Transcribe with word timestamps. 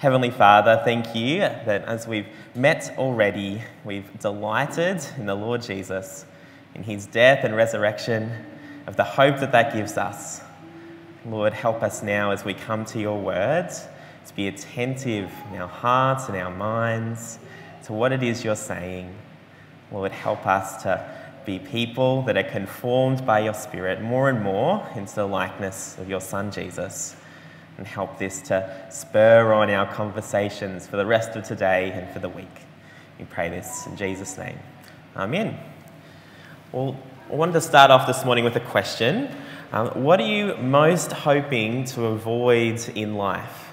Heavenly 0.00 0.30
Father, 0.30 0.80
thank 0.82 1.14
you 1.14 1.40
that 1.40 1.84
as 1.84 2.08
we've 2.08 2.26
met 2.54 2.94
already, 2.96 3.60
we've 3.84 4.18
delighted 4.18 5.04
in 5.18 5.26
the 5.26 5.34
Lord 5.34 5.60
Jesus, 5.60 6.24
in 6.74 6.82
his 6.82 7.04
death 7.04 7.44
and 7.44 7.54
resurrection, 7.54 8.32
of 8.86 8.96
the 8.96 9.04
hope 9.04 9.38
that 9.40 9.52
that 9.52 9.74
gives 9.74 9.98
us. 9.98 10.40
Lord, 11.26 11.52
help 11.52 11.82
us 11.82 12.02
now 12.02 12.30
as 12.30 12.46
we 12.46 12.54
come 12.54 12.86
to 12.86 12.98
your 12.98 13.20
words 13.20 13.88
to 14.26 14.34
be 14.34 14.48
attentive 14.48 15.30
in 15.52 15.60
our 15.60 15.68
hearts 15.68 16.28
and 16.28 16.36
our 16.38 16.50
minds 16.50 17.38
to 17.84 17.92
what 17.92 18.10
it 18.10 18.22
is 18.22 18.42
you're 18.42 18.56
saying. 18.56 19.14
Lord, 19.92 20.12
help 20.12 20.46
us 20.46 20.82
to 20.84 21.14
be 21.44 21.58
people 21.58 22.22
that 22.22 22.38
are 22.38 22.50
conformed 22.50 23.26
by 23.26 23.40
your 23.40 23.52
Spirit 23.52 24.00
more 24.00 24.30
and 24.30 24.42
more 24.42 24.82
into 24.96 25.14
the 25.16 25.26
likeness 25.26 25.98
of 25.98 26.08
your 26.08 26.22
Son, 26.22 26.50
Jesus. 26.50 27.16
And 27.80 27.88
help 27.88 28.18
this 28.18 28.42
to 28.42 28.86
spur 28.90 29.54
on 29.54 29.70
our 29.70 29.90
conversations 29.90 30.86
for 30.86 30.98
the 30.98 31.06
rest 31.06 31.34
of 31.34 31.44
today 31.44 31.90
and 31.92 32.12
for 32.12 32.18
the 32.18 32.28
week. 32.28 32.60
We 33.18 33.24
pray 33.24 33.48
this 33.48 33.86
in 33.86 33.96
Jesus' 33.96 34.36
name. 34.36 34.58
Amen. 35.16 35.58
Well, 36.72 37.00
I 37.32 37.36
wanted 37.36 37.54
to 37.54 37.62
start 37.62 37.90
off 37.90 38.06
this 38.06 38.22
morning 38.22 38.44
with 38.44 38.54
a 38.56 38.60
question. 38.60 39.34
Um, 39.72 40.04
what 40.04 40.20
are 40.20 40.26
you 40.26 40.58
most 40.58 41.10
hoping 41.10 41.86
to 41.86 42.04
avoid 42.04 42.86
in 42.90 43.14
life? 43.14 43.70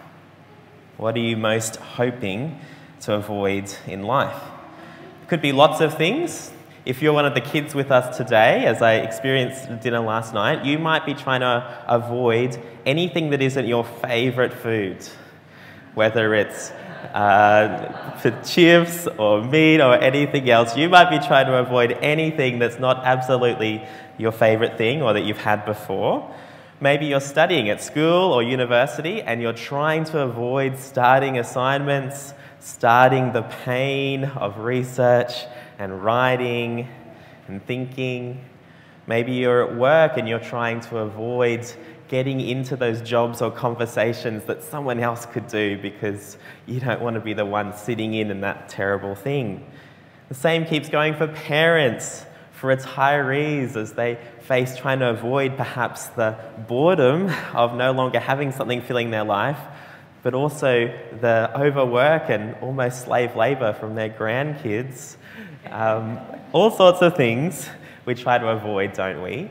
What 0.95 1.15
are 1.17 1.19
you 1.19 1.35
most 1.35 1.75
hoping 1.75 2.61
to 3.01 3.15
avoid 3.15 3.69
in 3.87 4.03
life? 4.03 4.41
It 5.23 5.27
could 5.27 5.41
be 5.41 5.51
lots 5.51 5.81
of 5.81 5.97
things. 5.97 6.53
If 6.87 7.01
you're 7.01 7.11
one 7.11 7.25
of 7.25 7.33
the 7.33 7.41
kids 7.41 7.75
with 7.75 7.91
us 7.91 8.15
today, 8.15 8.63
as 8.63 8.81
I 8.81 8.93
experienced 8.93 9.81
dinner 9.81 9.99
last 9.99 10.33
night, 10.33 10.63
you 10.63 10.79
might 10.79 11.05
be 11.05 11.13
trying 11.13 11.41
to 11.41 11.83
avoid 11.85 12.57
anything 12.85 13.31
that 13.31 13.41
isn't 13.41 13.67
your 13.67 13.83
favourite 13.83 14.53
food, 14.53 15.05
whether 15.95 16.33
it's 16.33 16.71
uh, 17.13 18.15
for 18.21 18.31
chips 18.41 19.05
or 19.17 19.43
meat 19.43 19.81
or 19.81 19.95
anything 19.95 20.49
else. 20.49 20.77
You 20.77 20.87
might 20.87 21.09
be 21.09 21.19
trying 21.27 21.47
to 21.47 21.57
avoid 21.57 21.91
anything 22.01 22.57
that's 22.57 22.79
not 22.79 23.03
absolutely 23.03 23.85
your 24.17 24.31
favourite 24.31 24.77
thing 24.77 25.01
or 25.01 25.11
that 25.11 25.25
you've 25.25 25.39
had 25.39 25.65
before. 25.65 26.33
Maybe 26.79 27.07
you're 27.07 27.19
studying 27.19 27.69
at 27.69 27.83
school 27.83 28.31
or 28.31 28.41
university 28.43 29.21
and 29.21 29.41
you're 29.41 29.51
trying 29.51 30.05
to 30.05 30.21
avoid 30.21 30.79
starting 30.79 31.37
assignments, 31.37 32.33
starting 32.61 33.33
the 33.33 33.41
pain 33.65 34.23
of 34.23 34.59
research 34.59 35.33
and 35.77 36.03
writing 36.03 36.87
and 37.47 37.65
thinking. 37.65 38.43
Maybe 39.05 39.33
you're 39.33 39.63
at 39.69 39.77
work 39.77 40.17
and 40.17 40.27
you're 40.27 40.39
trying 40.39 40.81
to 40.81 40.97
avoid 40.97 41.65
getting 42.07 42.39
into 42.39 42.75
those 42.75 43.01
jobs 43.01 43.41
or 43.41 43.51
conversations 43.51 44.45
that 44.45 44.63
someone 44.63 44.99
else 44.99 45.25
could 45.25 45.47
do 45.47 45.77
because 45.81 46.37
you 46.65 46.79
don't 46.79 47.01
want 47.01 47.15
to 47.15 47.19
be 47.19 47.33
the 47.33 47.45
one 47.45 47.75
sitting 47.75 48.13
in 48.13 48.31
in 48.31 48.41
that 48.41 48.69
terrible 48.69 49.15
thing. 49.15 49.65
The 50.29 50.35
same 50.35 50.65
keeps 50.65 50.89
going 50.89 51.15
for 51.15 51.27
parents, 51.27 52.25
for 52.53 52.75
retirees 52.75 53.75
as 53.75 53.93
they 53.93 54.17
face 54.41 54.75
trying 54.77 54.99
to 54.99 55.09
avoid 55.09 55.57
perhaps 55.57 56.07
the 56.07 56.37
boredom 56.67 57.29
of 57.53 57.75
no 57.75 57.91
longer 57.91 58.19
having 58.19 58.51
something 58.51 58.81
filling 58.81 59.11
their 59.11 59.23
life, 59.23 59.59
but 60.23 60.33
also 60.33 60.87
the 61.21 61.51
overwork 61.55 62.29
and 62.29 62.55
almost 62.61 63.03
slave 63.03 63.35
labour 63.35 63.73
from 63.73 63.95
their 63.95 64.09
grandkids 64.09 65.16
um, 65.71 66.19
all 66.53 66.71
sorts 66.71 67.01
of 67.01 67.15
things 67.15 67.69
we 68.05 68.15
try 68.15 68.37
to 68.37 68.47
avoid, 68.47 68.93
don't 68.93 69.21
we? 69.21 69.49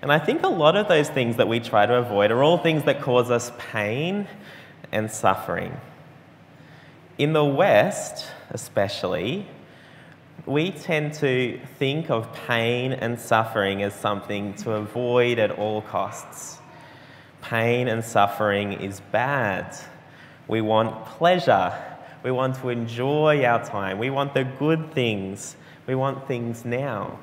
And 0.00 0.12
I 0.12 0.18
think 0.18 0.42
a 0.44 0.48
lot 0.48 0.76
of 0.76 0.88
those 0.88 1.08
things 1.08 1.36
that 1.36 1.48
we 1.48 1.60
try 1.60 1.86
to 1.86 1.94
avoid 1.94 2.30
are 2.30 2.42
all 2.42 2.58
things 2.58 2.84
that 2.84 3.02
cause 3.02 3.30
us 3.30 3.50
pain 3.58 4.28
and 4.92 5.10
suffering. 5.10 5.76
In 7.18 7.32
the 7.32 7.44
West, 7.44 8.26
especially, 8.50 9.46
we 10.46 10.70
tend 10.70 11.14
to 11.14 11.60
think 11.78 12.10
of 12.10 12.32
pain 12.32 12.92
and 12.92 13.18
suffering 13.18 13.82
as 13.82 13.92
something 13.92 14.54
to 14.54 14.72
avoid 14.72 15.38
at 15.38 15.50
all 15.50 15.82
costs. 15.82 16.58
Pain 17.42 17.88
and 17.88 18.04
suffering 18.04 18.74
is 18.74 19.00
bad. 19.12 19.76
We 20.46 20.60
want 20.60 21.04
pleasure 21.06 21.74
we 22.22 22.30
want 22.30 22.56
to 22.56 22.68
enjoy 22.68 23.44
our 23.44 23.64
time. 23.64 23.98
We 23.98 24.10
want 24.10 24.34
the 24.34 24.44
good 24.44 24.92
things. 24.92 25.56
We 25.86 25.94
want 25.94 26.26
things 26.26 26.64
now. 26.64 27.18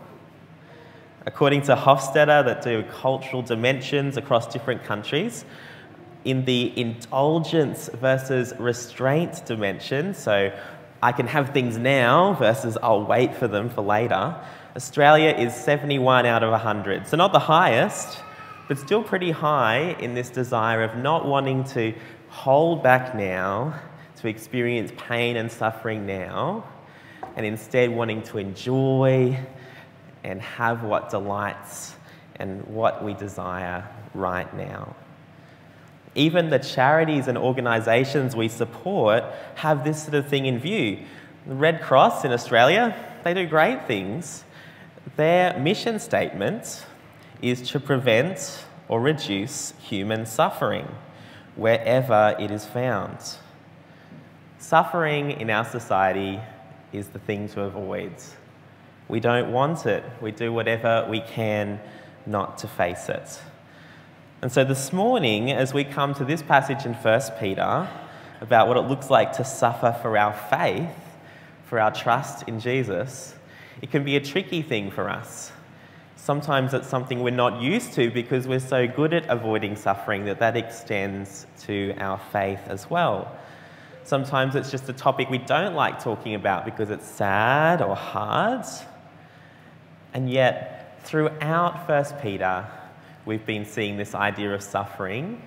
According 1.26 1.64
to 1.64 1.76
Hofstede, 1.76 2.46
that 2.46 2.62
do 2.62 2.84
cultural 2.84 3.42
dimensions 3.42 4.16
across 4.16 4.48
different 4.48 4.84
countries, 4.84 5.44
in 6.24 6.46
the 6.46 6.78
indulgence 6.80 7.90
versus 7.94 8.54
restraint 8.58 9.46
dimension, 9.46 10.14
so 10.14 10.52
I 11.02 11.12
can 11.12 11.28
have 11.28 11.50
things 11.50 11.78
now 11.78 12.34
versus 12.34 12.78
I'll 12.82 13.06
wait 13.06 13.36
for 13.36 13.48
them 13.48 13.70
for 13.70 13.82
later, 13.82 14.36
Australia 14.76 15.30
is 15.30 15.54
71 15.54 16.26
out 16.26 16.44
of 16.44 16.52
100. 16.52 17.08
So, 17.08 17.16
not 17.18 17.32
the 17.32 17.40
highest, 17.40 18.20
but 18.68 18.78
still 18.78 19.04
pretty 19.04 19.32
high 19.32 19.96
in 20.00 20.16
this 20.16 20.30
desire 20.30 20.84
of 20.84 20.98
not 20.98 21.26
wanting 21.26 21.64
to 21.66 21.94
hold 22.30 22.84
back 22.84 23.16
now 23.16 23.80
to 24.26 24.30
experience 24.30 24.92
pain 24.98 25.38
and 25.38 25.52
suffering 25.52 26.06
now, 26.06 26.64
and 27.36 27.46
instead 27.46 27.90
wanting 27.90 28.24
to 28.24 28.38
enjoy 28.38 29.40
and 30.24 30.42
have 30.42 30.84
what 30.84 31.10
delights 31.10 31.96
and 32.38 32.66
what 32.66 33.04
we 33.04 33.14
desire 33.14 33.88
right 34.14 34.52
now. 34.56 34.96
Even 36.16 36.50
the 36.50 36.60
charities 36.60 37.28
and 37.28 37.38
organisations 37.38 38.36
we 38.36 38.48
support 38.48 39.24
have 39.56 39.84
this 39.84 40.04
sort 40.04 40.16
of 40.16 40.28
thing 40.28 40.46
in 40.46 40.60
view. 40.60 41.00
The 41.46 41.56
Red 41.56 41.82
Cross 41.82 42.26
in 42.26 42.32
Australia, 42.32 42.96
they 43.24 43.34
do 43.34 43.46
great 43.46 43.86
things. 43.86 44.44
Their 45.18 45.58
mission 45.60 46.00
statement 46.00 46.86
is 47.42 47.70
to 47.70 47.80
prevent 47.80 48.66
or 48.88 49.02
reduce 49.02 49.74
human 49.80 50.26
suffering 50.26 50.88
wherever 51.56 52.36
it 52.40 52.50
is 52.50 52.66
found. 52.66 53.20
Suffering 54.68 55.30
in 55.40 55.52
our 55.52 55.64
society 55.64 56.40
is 56.92 57.10
the 57.10 57.20
thing 57.20 57.48
to 57.50 57.62
avoid. 57.62 58.16
We 59.08 59.20
don't 59.20 59.52
want 59.52 59.86
it. 59.86 60.04
We 60.22 60.32
do 60.32 60.52
whatever 60.52 61.06
we 61.08 61.20
can 61.20 61.80
not 62.26 62.58
to 62.58 62.68
face 62.68 63.08
it. 63.08 63.40
And 64.42 64.52
so 64.52 64.64
this 64.64 64.92
morning, 64.92 65.52
as 65.52 65.72
we 65.72 65.84
come 65.84 66.16
to 66.16 66.26
this 66.26 66.42
passage 66.42 66.84
in 66.84 66.96
1 66.96 67.22
Peter 67.40 67.88
about 68.42 68.68
what 68.68 68.76
it 68.78 68.88
looks 68.88 69.12
like 69.12 69.34
to 69.34 69.46
suffer 69.46 69.96
for 70.02 70.18
our 70.18 70.34
faith, 70.34 70.90
for 71.66 71.80
our 71.80 71.92
trust 71.92 72.48
in 72.48 72.60
Jesus, 72.60 73.36
it 73.84 73.92
can 73.92 74.04
be 74.04 74.16
a 74.16 74.20
tricky 74.20 74.64
thing 74.64 74.90
for 74.90 75.08
us. 75.08 75.52
Sometimes 76.16 76.74
it's 76.74 76.88
something 76.88 77.22
we're 77.22 77.30
not 77.30 77.62
used 77.62 77.94
to 77.94 78.10
because 78.10 78.48
we're 78.48 78.60
so 78.60 78.88
good 78.88 79.14
at 79.14 79.30
avoiding 79.30 79.76
suffering 79.76 80.26
that 80.26 80.40
that 80.40 80.58
extends 80.58 81.46
to 81.68 81.94
our 82.00 82.20
faith 82.32 82.62
as 82.66 82.90
well. 82.90 83.32
Sometimes 84.06 84.56
it's 84.56 84.70
just 84.70 84.88
a 84.88 84.94
topic 84.94 85.32
we 85.32 85.40
don't 85.40 85.74
like 85.74 86.02
talking 86.02 86.36
about 86.36 86.64
because 86.64 86.92
it's 86.92 87.08
sad 87.08 87.82
or 87.82 87.96
hard. 87.96 88.64
And 90.14 90.30
yet, 90.30 91.00
throughout 91.04 91.90
1 91.90 92.06
Peter, 92.22 92.68
we've 93.26 93.46
been 93.48 93.66
seeing 93.66 93.98
this 93.98 94.14
idea 94.14 94.54
of 94.54 94.62
suffering 94.62 95.42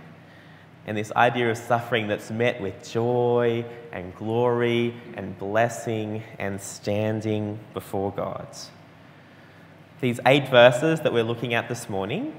and 0.87 0.99
this 0.99 1.13
idea 1.13 1.53
of 1.53 1.57
suffering 1.57 2.09
that's 2.09 2.33
met 2.33 2.61
with 2.61 2.91
joy 2.91 3.65
and 3.93 4.13
glory 4.17 4.93
and 5.15 5.39
blessing 5.39 6.25
and 6.41 6.61
standing 6.61 7.61
before 7.75 8.11
God. 8.11 8.49
These 10.01 10.19
eight 10.27 10.49
verses 10.49 11.03
that 11.03 11.13
we're 11.13 11.23
looking 11.23 11.55
at 11.55 11.69
this 11.69 11.89
morning, 11.89 12.35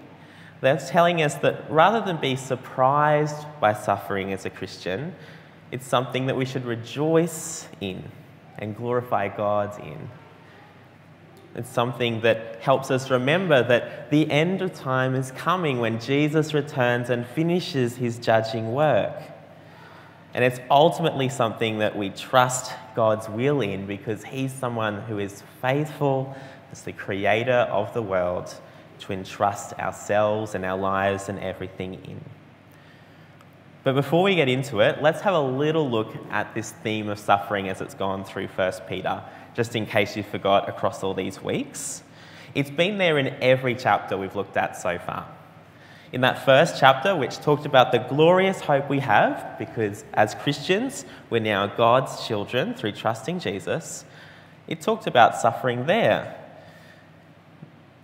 they're 0.59 0.75
telling 0.75 1.21
us 1.21 1.35
that 1.35 1.71
rather 1.71 2.05
than 2.05 2.17
be 2.17 2.35
surprised 2.35 3.45
by 3.61 3.71
suffering 3.71 4.33
as 4.33 4.45
a 4.45 4.49
Christian, 4.49 5.15
it's 5.71 5.85
something 5.85 6.25
that 6.27 6.35
we 6.35 6.45
should 6.45 6.65
rejoice 6.65 7.67
in 7.79 8.03
and 8.57 8.75
glorify 8.75 9.27
God 9.27 9.79
in. 9.79 10.09
It's 11.55 11.69
something 11.69 12.21
that 12.21 12.61
helps 12.61 12.91
us 12.91 13.09
remember 13.09 13.63
that 13.63 14.11
the 14.11 14.29
end 14.29 14.61
of 14.61 14.73
time 14.73 15.15
is 15.15 15.31
coming 15.31 15.79
when 15.79 15.99
Jesus 15.99 16.53
returns 16.53 17.09
and 17.09 17.25
finishes 17.25 17.97
his 17.97 18.17
judging 18.19 18.73
work. 18.73 19.15
And 20.33 20.43
it's 20.43 20.59
ultimately 20.69 21.27
something 21.27 21.79
that 21.79 21.97
we 21.97 22.09
trust 22.11 22.73
God's 22.95 23.27
will 23.27 23.61
in 23.61 23.87
because 23.87 24.23
he's 24.23 24.53
someone 24.53 25.01
who 25.01 25.17
is 25.17 25.43
faithful 25.61 26.35
as 26.71 26.83
the 26.83 26.93
creator 26.93 27.51
of 27.51 27.93
the 27.93 28.01
world 28.01 28.53
to 28.99 29.13
entrust 29.13 29.73
ourselves 29.79 30.53
and 30.53 30.63
our 30.63 30.77
lives 30.77 31.29
and 31.29 31.39
everything 31.39 31.95
in. 31.95 32.21
But 33.83 33.95
before 33.95 34.23
we 34.23 34.35
get 34.35 34.49
into 34.49 34.81
it, 34.81 35.01
let's 35.01 35.21
have 35.21 35.33
a 35.33 35.39
little 35.39 35.89
look 35.89 36.13
at 36.31 36.53
this 36.53 36.71
theme 36.71 37.07
of 37.07 37.17
suffering 37.17 37.69
as 37.69 37.79
it's 37.79 37.93
gone 37.93 38.25
through 38.25 38.47
1 38.47 38.73
Peter, 38.89 39.23
just 39.55 39.75
in 39.75 39.85
case 39.85 40.17
you 40.17 40.23
forgot 40.23 40.67
across 40.67 41.01
all 41.01 41.13
these 41.13 41.41
weeks. 41.41 42.03
It's 42.55 42.69
been 42.69 42.97
there 42.97 43.17
in 43.17 43.27
every 43.41 43.75
chapter 43.75 44.17
we've 44.17 44.35
looked 44.35 44.57
at 44.57 44.75
so 44.75 44.97
far. 44.97 45.27
In 46.11 46.21
that 46.21 46.43
first 46.43 46.79
chapter, 46.79 47.15
which 47.15 47.37
talked 47.37 47.65
about 47.65 47.91
the 47.91 47.99
glorious 47.99 48.59
hope 48.59 48.89
we 48.89 48.99
have, 48.99 49.55
because 49.59 50.03
as 50.13 50.33
Christians, 50.33 51.05
we're 51.29 51.39
now 51.39 51.67
God's 51.67 52.27
children 52.27 52.73
through 52.73 52.93
trusting 52.93 53.39
Jesus, 53.39 54.03
it 54.67 54.81
talked 54.81 55.07
about 55.07 55.37
suffering 55.37 55.85
there. 55.85 56.35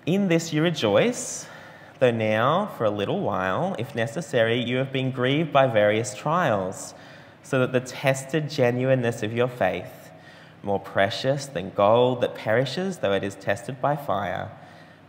In 0.05 0.27
this 0.27 0.53
you 0.53 0.61
rejoice, 0.61 1.47
though 1.99 2.11
now, 2.11 2.71
for 2.77 2.85
a 2.85 2.89
little 2.89 3.21
while, 3.21 3.75
if 3.79 3.95
necessary, 3.95 4.61
you 4.61 4.77
have 4.77 4.91
been 4.91 5.11
grieved 5.11 5.51
by 5.51 5.67
various 5.67 6.15
trials, 6.15 6.93
so 7.43 7.59
that 7.59 7.71
the 7.71 7.79
tested 7.79 8.49
genuineness 8.49 9.23
of 9.23 9.33
your 9.33 9.47
faith, 9.47 10.11
more 10.63 10.79
precious 10.79 11.45
than 11.45 11.69
gold 11.71 12.21
that 12.21 12.35
perishes 12.35 12.97
though 12.97 13.13
it 13.13 13.23
is 13.23 13.35
tested 13.35 13.79
by 13.79 13.95
fire, 13.95 14.51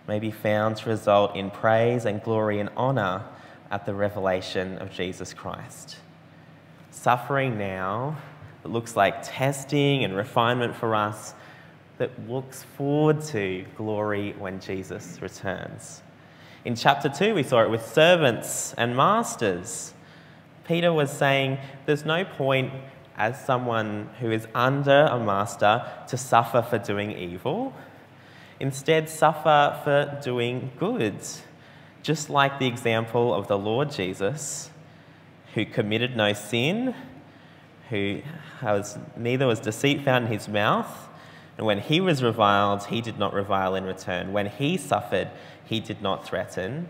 may 0.07 0.19
be 0.19 0.31
found 0.31 0.77
to 0.77 0.89
result 0.89 1.35
in 1.35 1.51
praise 1.51 2.05
and 2.05 2.23
glory 2.23 2.61
and 2.61 2.69
honour 2.77 3.25
at 3.71 3.87
the 3.87 3.95
revelation 3.95 4.79
of 4.79 4.91
Jesus 4.91 5.33
Christ. 5.35 5.97
Suffering 6.91 7.59
now 7.59 8.17
that 8.63 8.71
looks 8.71 8.97
like 8.97 9.23
testing 9.23 10.05
and 10.05 10.17
refinement 10.17 10.77
for 10.77 10.95
us, 10.95 11.35
that 11.99 12.29
looks 12.29 12.63
forward 12.63 13.23
to 13.23 13.65
glory 13.77 14.35
when 14.39 14.61
Jesus 14.61 15.19
returns. 15.23 16.03
In 16.67 16.75
chapter 16.75 17.09
2, 17.09 17.33
we 17.33 17.45
saw 17.45 17.63
it 17.63 17.71
with 17.71 17.87
servants 17.87 18.75
and 18.77 18.97
masters. 18.97 19.95
Peter 20.67 20.93
was 20.93 21.13
saying 21.13 21.59
there's 21.87 22.05
no 22.05 22.25
point 22.25 22.73
as 23.17 23.39
someone 23.45 24.11
who 24.19 24.33
is 24.33 24.49
under 24.53 25.07
a 25.09 25.21
master 25.21 25.87
to 26.09 26.17
suffer 26.17 26.63
for 26.63 26.79
doing 26.79 27.13
evil. 27.13 27.73
Instead, 28.59 29.09
suffer 29.09 29.81
for 29.85 30.19
doing 30.21 30.73
good. 30.77 31.15
Just 32.03 32.31
like 32.31 32.59
the 32.59 32.67
example 32.67 33.33
of 33.33 33.47
the 33.47 33.57
Lord 33.57 33.93
Jesus, 33.93 34.71
who 35.55 35.65
committed 35.65 36.17
no 36.17 36.33
sin, 36.33 36.97
who 37.91 38.23
has, 38.59 38.99
neither 39.17 39.47
was 39.47 39.61
deceit 39.61 40.05
found 40.05 40.27
in 40.27 40.33
his 40.33 40.49
mouth, 40.49 41.09
and 41.57 41.67
when 41.67 41.81
he 41.81 42.01
was 42.01 42.23
reviled, 42.23 42.85
he 42.85 43.01
did 43.01 43.19
not 43.19 43.33
revile 43.33 43.75
in 43.75 43.85
return. 43.85 44.33
When 44.33 44.47
he 44.47 44.77
suffered, 44.77 45.31
he 45.65 45.81
did 45.81 46.03
not 46.03 46.27
threaten, 46.27 46.89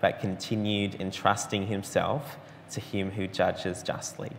but 0.00 0.20
continued 0.20 1.00
entrusting 1.00 1.66
himself 1.66 2.36
to 2.72 2.80
him 2.80 3.12
who 3.12 3.26
judges 3.26 3.82
justly. 3.82 4.32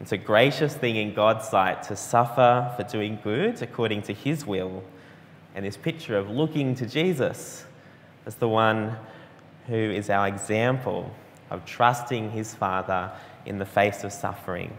It's 0.00 0.12
a 0.12 0.18
gracious 0.18 0.74
thing 0.74 0.96
in 0.96 1.14
God's 1.14 1.48
sight 1.48 1.84
to 1.84 1.96
suffer 1.96 2.72
for 2.76 2.82
doing 2.82 3.18
good 3.22 3.62
according 3.62 4.02
to 4.02 4.12
his 4.12 4.44
will. 4.44 4.82
And 5.54 5.64
this 5.64 5.76
picture 5.76 6.18
of 6.18 6.28
looking 6.28 6.74
to 6.74 6.86
Jesus 6.86 7.64
as 8.26 8.34
the 8.34 8.48
one 8.48 8.96
who 9.68 9.76
is 9.76 10.10
our 10.10 10.26
example 10.26 11.14
of 11.50 11.64
trusting 11.64 12.32
his 12.32 12.54
Father 12.54 13.12
in 13.46 13.58
the 13.58 13.66
face 13.66 14.02
of 14.02 14.12
suffering. 14.12 14.76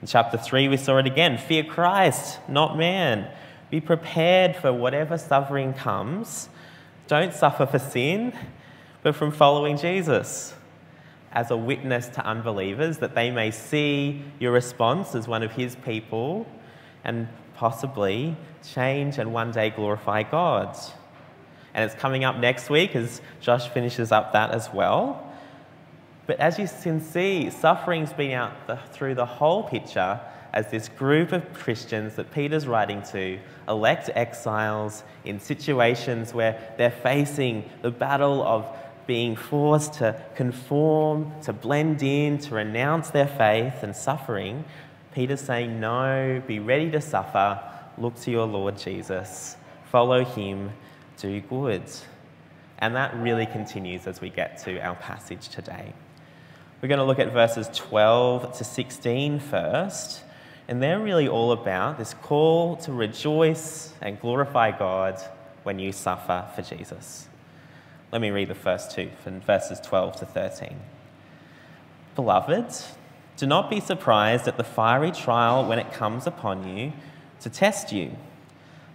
In 0.00 0.06
chapter 0.06 0.38
3, 0.38 0.68
we 0.68 0.76
saw 0.76 0.98
it 0.98 1.06
again 1.06 1.38
fear 1.38 1.64
Christ, 1.64 2.38
not 2.48 2.76
man. 2.76 3.30
Be 3.70 3.80
prepared 3.80 4.56
for 4.56 4.72
whatever 4.72 5.18
suffering 5.18 5.74
comes 5.74 6.48
don't 7.08 7.32
suffer 7.32 7.64
for 7.66 7.78
sin, 7.78 8.34
but 9.02 9.16
from 9.16 9.32
following 9.32 9.78
Jesus 9.78 10.54
as 11.32 11.50
a 11.50 11.56
witness 11.56 12.08
to 12.08 12.24
unbelievers, 12.24 12.98
that 12.98 13.14
they 13.14 13.30
may 13.30 13.50
see 13.50 14.22
your 14.38 14.52
response 14.52 15.14
as 15.14 15.26
one 15.26 15.42
of 15.42 15.52
his 15.52 15.74
people 15.76 16.46
and 17.04 17.26
possibly 17.54 18.36
change 18.62 19.18
and 19.18 19.32
one 19.32 19.50
day 19.50 19.70
glorify 19.70 20.22
God. 20.22 20.76
And 21.72 21.84
it's 21.84 21.98
coming 21.98 22.24
up 22.24 22.36
next 22.36 22.68
week 22.68 22.94
as 22.94 23.22
Josh 23.40 23.68
finishes 23.68 24.12
up 24.12 24.32
that 24.34 24.50
as 24.50 24.70
well. 24.72 25.27
But 26.28 26.40
as 26.40 26.58
you 26.58 26.68
can 26.82 27.00
see, 27.00 27.48
suffering's 27.48 28.12
been 28.12 28.32
out 28.32 28.66
the, 28.66 28.76
through 28.92 29.14
the 29.14 29.24
whole 29.24 29.62
picture 29.62 30.20
as 30.52 30.70
this 30.70 30.86
group 30.86 31.32
of 31.32 31.54
Christians 31.54 32.16
that 32.16 32.30
Peter's 32.32 32.66
writing 32.66 33.02
to 33.12 33.38
elect 33.66 34.10
exiles 34.14 35.04
in 35.24 35.40
situations 35.40 36.34
where 36.34 36.74
they're 36.76 36.90
facing 36.90 37.64
the 37.80 37.90
battle 37.90 38.42
of 38.42 38.66
being 39.06 39.36
forced 39.36 39.94
to 39.94 40.22
conform, 40.34 41.32
to 41.44 41.54
blend 41.54 42.02
in, 42.02 42.36
to 42.40 42.54
renounce 42.54 43.08
their 43.08 43.26
faith 43.26 43.82
and 43.82 43.96
suffering. 43.96 44.66
Peter's 45.14 45.40
saying, 45.40 45.80
No, 45.80 46.42
be 46.46 46.58
ready 46.58 46.90
to 46.90 47.00
suffer. 47.00 47.58
Look 47.96 48.16
to 48.20 48.30
your 48.30 48.46
Lord 48.46 48.76
Jesus. 48.76 49.56
Follow 49.90 50.26
him. 50.26 50.72
Do 51.16 51.40
good. 51.40 51.84
And 52.80 52.94
that 52.96 53.16
really 53.16 53.46
continues 53.46 54.06
as 54.06 54.20
we 54.20 54.28
get 54.28 54.58
to 54.64 54.78
our 54.80 54.94
passage 54.96 55.48
today. 55.48 55.94
We're 56.80 56.88
going 56.88 56.98
to 56.98 57.04
look 57.04 57.18
at 57.18 57.32
verses 57.32 57.68
12 57.74 58.58
to 58.58 58.64
16 58.64 59.40
first. 59.40 60.22
And 60.68 60.82
they're 60.82 61.00
really 61.00 61.26
all 61.26 61.52
about 61.52 61.96
this 61.96 62.12
call 62.12 62.76
to 62.78 62.92
rejoice 62.92 63.94
and 64.02 64.20
glorify 64.20 64.70
God 64.70 65.18
when 65.62 65.78
you 65.78 65.92
suffer 65.92 66.46
for 66.54 66.62
Jesus. 66.62 67.26
Let 68.12 68.20
me 68.20 68.30
read 68.30 68.48
the 68.48 68.54
first 68.54 68.90
two 68.90 69.10
from 69.24 69.40
verses 69.40 69.80
12 69.80 70.16
to 70.16 70.26
13. 70.26 70.76
Beloved, 72.14 72.74
do 73.36 73.46
not 73.46 73.70
be 73.70 73.80
surprised 73.80 74.46
at 74.46 74.56
the 74.56 74.64
fiery 74.64 75.10
trial 75.10 75.66
when 75.66 75.78
it 75.78 75.92
comes 75.92 76.26
upon 76.26 76.76
you 76.76 76.92
to 77.40 77.48
test 77.48 77.92
you, 77.92 78.16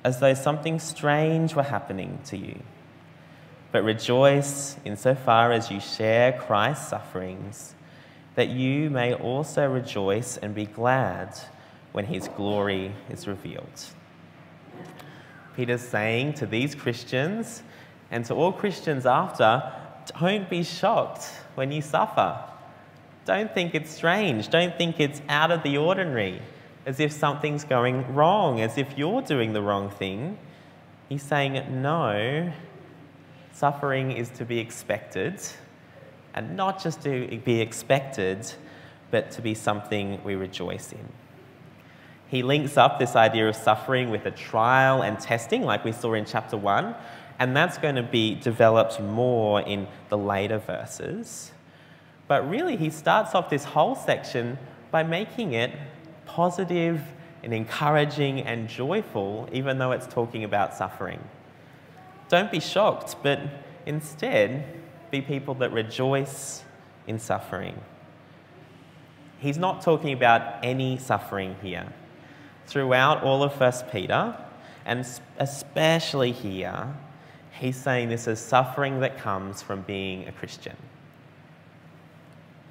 as 0.03 0.19
though 0.19 0.33
something 0.33 0.79
strange 0.79 1.55
were 1.55 1.63
happening 1.63 2.19
to 2.25 2.37
you. 2.37 2.59
But 3.71 3.83
rejoice 3.83 4.77
insofar 4.85 5.51
as 5.51 5.71
you 5.71 5.79
share 5.79 6.33
Christ's 6.33 6.89
sufferings, 6.89 7.72
that 8.35 8.49
you 8.49 8.89
may 8.89 9.13
also 9.13 9.67
rejoice 9.69 10.37
and 10.37 10.55
be 10.55 10.65
glad 10.65 11.37
when 11.91 12.05
his 12.05 12.27
glory 12.29 12.93
is 13.09 13.27
revealed. 13.27 13.85
Peter's 15.55 15.81
saying 15.81 16.33
to 16.33 16.45
these 16.45 16.73
Christians 16.73 17.61
and 18.09 18.25
to 18.25 18.33
all 18.33 18.51
Christians 18.51 19.05
after, 19.05 19.71
don't 20.19 20.49
be 20.49 20.63
shocked 20.63 21.25
when 21.55 21.71
you 21.71 21.81
suffer. 21.81 22.39
Don't 23.25 23.53
think 23.53 23.75
it's 23.75 23.91
strange. 23.91 24.49
Don't 24.49 24.77
think 24.77 24.99
it's 24.99 25.21
out 25.29 25.51
of 25.51 25.63
the 25.63 25.77
ordinary, 25.77 26.41
as 26.85 26.99
if 26.99 27.11
something's 27.11 27.63
going 27.63 28.13
wrong, 28.13 28.59
as 28.59 28.77
if 28.77 28.97
you're 28.97 29.21
doing 29.21 29.53
the 29.53 29.61
wrong 29.61 29.89
thing. 29.89 30.37
He's 31.07 31.23
saying, 31.23 31.81
no, 31.81 32.51
suffering 33.53 34.11
is 34.11 34.29
to 34.31 34.45
be 34.45 34.59
expected, 34.59 35.39
and 36.33 36.55
not 36.55 36.81
just 36.81 37.01
to 37.03 37.39
be 37.43 37.61
expected, 37.61 38.51
but 39.11 39.31
to 39.31 39.41
be 39.41 39.53
something 39.53 40.23
we 40.23 40.35
rejoice 40.35 40.91
in. 40.91 41.07
He 42.27 42.41
links 42.41 42.77
up 42.77 42.97
this 42.97 43.15
idea 43.15 43.47
of 43.47 43.55
suffering 43.55 44.09
with 44.09 44.25
a 44.25 44.31
trial 44.31 45.03
and 45.03 45.19
testing, 45.19 45.61
like 45.61 45.85
we 45.85 45.91
saw 45.91 46.13
in 46.13 46.25
chapter 46.25 46.57
1, 46.57 46.95
and 47.37 47.55
that's 47.55 47.77
going 47.77 47.95
to 47.95 48.03
be 48.03 48.35
developed 48.35 48.99
more 48.99 49.61
in 49.61 49.87
the 50.09 50.17
later 50.17 50.57
verses. 50.57 51.51
But 52.27 52.49
really, 52.49 52.75
he 52.75 52.89
starts 52.89 53.35
off 53.35 53.49
this 53.49 53.63
whole 53.63 53.95
section 53.95 54.57
by 54.89 55.03
making 55.03 55.53
it 55.53 55.71
positive 56.25 57.01
and 57.43 57.53
encouraging 57.53 58.41
and 58.41 58.67
joyful, 58.67 59.47
even 59.51 59.77
though 59.77 59.91
it's 59.91 60.07
talking 60.07 60.43
about 60.43 60.73
suffering. 60.73 61.19
Don't 62.29 62.51
be 62.51 62.59
shocked, 62.59 63.17
but 63.21 63.39
instead, 63.85 64.65
be 65.13 65.21
people 65.21 65.53
that 65.53 65.71
rejoice 65.71 66.63
in 67.05 67.19
suffering. 67.19 67.79
He's 69.37 69.59
not 69.59 69.83
talking 69.83 70.11
about 70.11 70.65
any 70.65 70.97
suffering 70.97 71.55
here 71.61 71.85
throughout 72.65 73.21
all 73.23 73.43
of 73.43 73.59
1 73.59 73.73
Peter, 73.91 74.35
and 74.85 75.05
especially 75.37 76.31
here, 76.31 76.95
he's 77.51 77.77
saying 77.77 78.09
this 78.09 78.27
is 78.27 78.39
suffering 78.39 79.01
that 79.01 79.19
comes 79.19 79.61
from 79.61 79.81
being 79.83 80.27
a 80.27 80.31
Christian. 80.31 80.75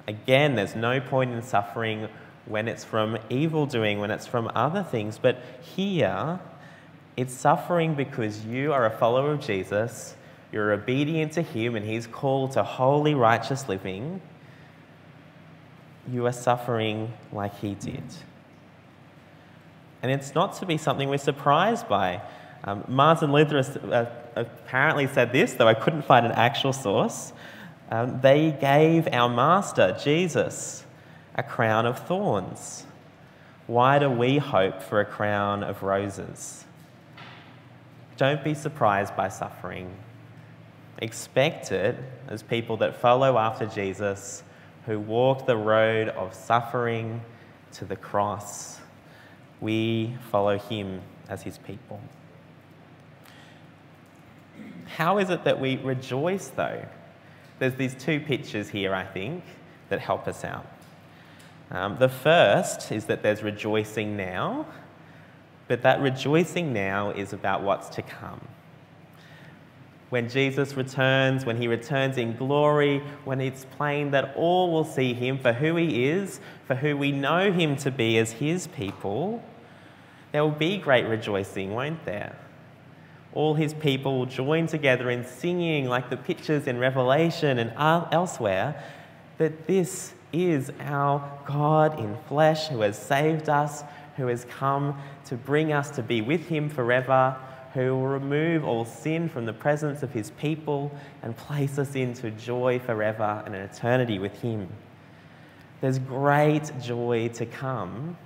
Again, 0.09 0.55
there's 0.55 0.75
no 0.75 0.99
point 0.99 1.31
in 1.31 1.41
suffering 1.41 2.09
when 2.45 2.67
it's 2.67 2.83
from 2.83 3.17
evil 3.29 3.65
doing, 3.65 3.99
when 3.99 4.11
it's 4.11 4.27
from 4.27 4.51
other 4.53 4.83
things, 4.83 5.17
but 5.17 5.37
here, 5.61 6.41
it's 7.15 7.33
suffering 7.33 7.95
because 7.95 8.45
you 8.45 8.73
are 8.73 8.85
a 8.85 8.91
follower 8.91 9.31
of 9.31 9.39
Jesus, 9.39 10.17
you're 10.53 10.71
obedient 10.71 11.31
to 11.33 11.41
him, 11.41 11.75
and 11.75 11.83
he's 11.83 12.05
called 12.05 12.51
to 12.51 12.63
holy, 12.63 13.15
righteous 13.15 13.67
living. 13.67 14.21
You 16.07 16.27
are 16.27 16.31
suffering 16.31 17.11
like 17.31 17.57
he 17.59 17.73
did. 17.73 18.03
And 20.03 20.11
it's 20.11 20.35
not 20.35 20.55
to 20.57 20.67
be 20.67 20.77
something 20.77 21.09
we're 21.09 21.17
surprised 21.17 21.87
by. 21.87 22.21
Um, 22.65 22.83
Martin 22.87 23.31
Luther 23.31 23.57
uh, 23.91 24.05
apparently 24.35 25.07
said 25.07 25.31
this, 25.31 25.53
though 25.53 25.67
I 25.67 25.73
couldn't 25.73 26.03
find 26.03 26.25
an 26.25 26.33
actual 26.33 26.71
source. 26.71 27.33
Um, 27.89 28.21
they 28.21 28.51
gave 28.51 29.07
our 29.11 29.29
Master, 29.29 29.97
Jesus, 30.03 30.85
a 31.35 31.41
crown 31.41 31.87
of 31.87 32.05
thorns. 32.05 32.85
Why 33.65 33.97
do 33.97 34.09
we 34.09 34.37
hope 34.37 34.83
for 34.83 34.99
a 34.99 35.05
crown 35.05 35.63
of 35.63 35.81
roses? 35.81 36.65
Don't 38.17 38.43
be 38.43 38.53
surprised 38.53 39.15
by 39.15 39.29
suffering. 39.29 39.89
Expect 41.03 41.73
it 41.73 41.97
as 42.29 42.41
people 42.41 42.77
that 42.77 42.95
follow 42.95 43.37
after 43.37 43.65
Jesus, 43.65 44.41
who 44.85 44.99
walk 44.99 45.45
the 45.45 45.57
road 45.57 46.07
of 46.09 46.33
suffering 46.33 47.21
to 47.73 47.85
the 47.85 47.95
cross. 47.95 48.79
We 49.59 50.15
follow 50.31 50.57
him 50.57 51.01
as 51.27 51.43
his 51.43 51.57
people. 51.57 51.99
How 54.95 55.17
is 55.17 55.29
it 55.29 55.43
that 55.43 55.59
we 55.59 55.77
rejoice, 55.77 56.47
though? 56.49 56.85
There's 57.59 57.75
these 57.75 57.95
two 57.95 58.19
pictures 58.19 58.69
here, 58.69 58.93
I 58.93 59.03
think, 59.03 59.43
that 59.89 59.99
help 59.99 60.27
us 60.27 60.43
out. 60.45 60.67
Um, 61.71 61.97
the 61.97 62.09
first 62.09 62.91
is 62.91 63.05
that 63.05 63.23
there's 63.23 63.43
rejoicing 63.43 64.15
now, 64.15 64.67
but 65.67 65.81
that 65.81 66.01
rejoicing 66.01 66.71
now 66.71 67.09
is 67.09 67.33
about 67.33 67.61
what's 67.63 67.89
to 67.89 68.01
come. 68.01 68.41
When 70.13 70.29
Jesus 70.29 70.77
returns, 70.77 71.43
when 71.43 71.57
he 71.57 71.67
returns 71.67 72.19
in 72.19 72.35
glory, 72.35 73.01
when 73.25 73.41
it's 73.41 73.65
plain 73.65 74.11
that 74.11 74.35
all 74.35 74.71
will 74.71 74.83
see 74.83 75.15
him 75.15 75.39
for 75.39 75.53
who 75.53 75.75
he 75.75 76.07
is, 76.07 76.39
for 76.67 76.75
who 76.75 76.95
we 76.95 77.11
know 77.11 77.51
him 77.51 77.75
to 77.77 77.89
be 77.89 78.19
as 78.19 78.33
his 78.33 78.67
people, 78.67 79.43
there 80.31 80.43
will 80.43 80.51
be 80.51 80.77
great 80.77 81.07
rejoicing, 81.07 81.73
won't 81.73 82.05
there? 82.05 82.37
All 83.33 83.55
his 83.55 83.73
people 83.73 84.19
will 84.19 84.27
join 84.27 84.67
together 84.67 85.09
in 85.09 85.25
singing, 85.25 85.89
like 85.89 86.11
the 86.11 86.17
pictures 86.17 86.67
in 86.67 86.77
Revelation 86.77 87.57
and 87.57 87.73
elsewhere, 87.75 88.83
that 89.39 89.65
this 89.65 90.13
is 90.31 90.71
our 90.81 91.27
God 91.47 91.99
in 91.99 92.15
flesh 92.27 92.67
who 92.67 92.81
has 92.81 92.99
saved 92.99 93.49
us, 93.49 93.83
who 94.17 94.27
has 94.27 94.45
come 94.45 94.95
to 95.25 95.35
bring 95.35 95.73
us 95.73 95.89
to 95.89 96.03
be 96.03 96.21
with 96.21 96.49
him 96.49 96.69
forever, 96.69 97.35
who 97.73 97.95
will 97.95 98.07
remove 98.07 98.63
all 98.63 98.85
sin 98.85 99.27
from 99.29 99.45
the 99.45 99.53
presence 99.53 100.03
of 100.03 100.11
his 100.11 100.31
people 100.31 100.91
and 101.21 101.35
place 101.35 101.77
us 101.79 101.95
into 101.95 102.29
joy 102.31 102.79
forever 102.79 103.43
and 103.45 103.55
an 103.55 103.61
eternity 103.61 104.19
with 104.19 104.41
him. 104.41 104.67
There's 105.81 105.99
great 105.99 106.71
joy 106.81 107.29
to 107.29 107.45
come 107.45 108.17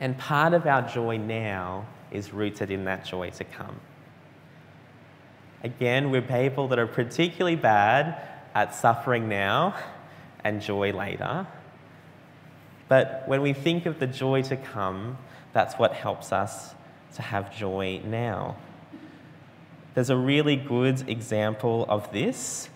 and 0.00 0.16
part 0.16 0.54
of 0.54 0.66
our 0.66 0.82
joy 0.82 1.18
now 1.18 1.86
is 2.10 2.32
rooted 2.32 2.70
in 2.70 2.84
that 2.84 3.04
joy 3.04 3.30
to 3.30 3.44
come. 3.44 3.80
Again, 5.62 6.10
we're 6.10 6.22
people 6.22 6.68
that 6.68 6.78
are 6.78 6.86
particularly 6.86 7.56
bad 7.56 8.20
at 8.54 8.74
suffering 8.74 9.28
now 9.28 9.76
and 10.44 10.62
joy 10.62 10.92
later. 10.92 11.46
But 12.86 13.24
when 13.26 13.42
we 13.42 13.52
think 13.52 13.86
of 13.86 13.98
the 13.98 14.06
joy 14.06 14.42
to 14.42 14.56
come, 14.56 15.18
that's 15.52 15.74
what 15.74 15.94
helps 15.94 16.32
us 16.32 16.74
to 17.14 17.22
have 17.22 17.54
joy 17.54 18.00
now. 18.04 18.56
There's 19.94 20.10
a 20.10 20.16
really 20.16 20.56
good 20.56 21.08
example 21.08 21.86
of 21.88 22.12
this 22.12 22.68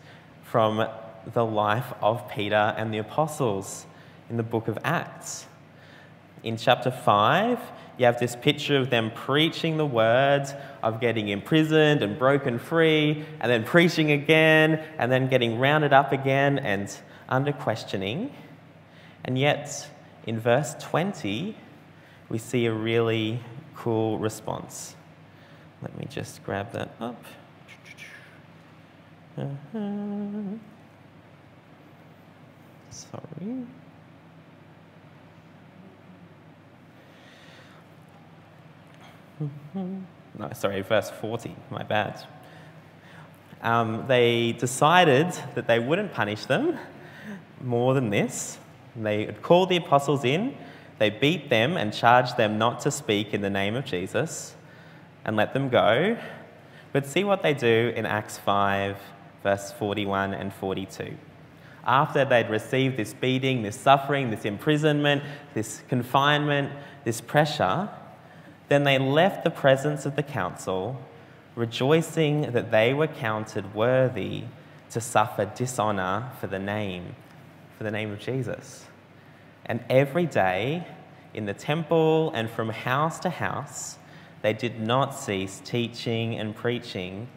from 0.44 0.88
the 1.32 1.44
life 1.44 1.92
of 2.00 2.28
Peter 2.28 2.74
and 2.76 2.92
the 2.92 2.98
apostles 2.98 3.86
in 4.28 4.36
the 4.36 4.42
book 4.42 4.68
of 4.68 4.78
Acts 4.82 5.46
in 6.42 6.56
chapter 6.56 6.90
5, 6.90 7.60
you 7.98 8.06
have 8.06 8.18
this 8.18 8.34
picture 8.34 8.76
of 8.76 8.90
them 8.90 9.12
preaching 9.14 9.76
the 9.76 9.86
words 9.86 10.54
of 10.82 11.00
getting 11.00 11.28
imprisoned 11.28 12.02
and 12.02 12.18
broken 12.18 12.58
free, 12.58 13.24
and 13.40 13.50
then 13.50 13.64
preaching 13.64 14.10
again, 14.10 14.82
and 14.98 15.12
then 15.12 15.28
getting 15.28 15.58
rounded 15.58 15.92
up 15.92 16.12
again 16.12 16.58
and 16.58 16.96
under 17.28 17.52
questioning. 17.52 18.32
And 19.24 19.38
yet, 19.38 19.88
in 20.26 20.40
verse 20.40 20.74
20, 20.80 21.56
we 22.28 22.38
see 22.38 22.66
a 22.66 22.72
really 22.72 23.40
cool 23.76 24.18
response. 24.18 24.94
Let 25.80 25.96
me 25.98 26.06
just 26.08 26.44
grab 26.44 26.72
that 26.72 26.94
up. 27.00 27.24
Uh-huh. 29.36 29.78
Sorry. 32.90 33.66
no, 39.74 40.50
sorry, 40.54 40.82
verse 40.82 41.10
40, 41.10 41.56
my 41.70 41.82
bad. 41.82 42.24
Um, 43.62 44.04
they 44.08 44.52
decided 44.52 45.32
that 45.54 45.66
they 45.66 45.78
wouldn't 45.78 46.12
punish 46.12 46.46
them 46.46 46.78
more 47.60 47.94
than 47.94 48.10
this. 48.10 48.58
They 48.96 49.34
called 49.42 49.68
the 49.68 49.76
apostles 49.76 50.24
in, 50.24 50.56
they 51.02 51.10
beat 51.10 51.50
them 51.50 51.76
and 51.76 51.92
charged 51.92 52.36
them 52.36 52.58
not 52.58 52.78
to 52.78 52.88
speak 52.88 53.34
in 53.34 53.40
the 53.40 53.50
name 53.50 53.74
of 53.74 53.84
Jesus 53.84 54.54
and 55.24 55.34
let 55.34 55.52
them 55.52 55.68
go. 55.68 56.16
But 56.92 57.06
see 57.06 57.24
what 57.24 57.42
they 57.42 57.54
do 57.54 57.92
in 57.96 58.06
Acts 58.06 58.38
5, 58.38 58.96
verse 59.42 59.72
41 59.72 60.32
and 60.32 60.54
42. 60.54 61.16
After 61.84 62.24
they'd 62.24 62.48
received 62.48 62.96
this 62.96 63.14
beating, 63.14 63.62
this 63.64 63.74
suffering, 63.74 64.30
this 64.30 64.44
imprisonment, 64.44 65.24
this 65.54 65.82
confinement, 65.88 66.70
this 67.02 67.20
pressure, 67.20 67.88
then 68.68 68.84
they 68.84 68.96
left 68.98 69.42
the 69.42 69.50
presence 69.50 70.06
of 70.06 70.14
the 70.14 70.22
council, 70.22 71.00
rejoicing 71.56 72.52
that 72.52 72.70
they 72.70 72.94
were 72.94 73.08
counted 73.08 73.74
worthy 73.74 74.44
to 74.90 75.00
suffer 75.00 75.46
dishonor 75.46 76.30
for 76.40 76.46
the 76.46 76.60
name, 76.60 77.16
for 77.76 77.82
the 77.82 77.90
name 77.90 78.12
of 78.12 78.20
Jesus. 78.20 78.86
And 79.66 79.82
every 79.88 80.26
day 80.26 80.86
in 81.34 81.46
the 81.46 81.54
temple 81.54 82.32
and 82.34 82.50
from 82.50 82.70
house 82.70 83.18
to 83.20 83.30
house, 83.30 83.98
they 84.42 84.52
did 84.52 84.80
not 84.80 85.14
cease 85.14 85.60
teaching 85.64 86.34
and 86.34 86.54
preaching 86.54 87.28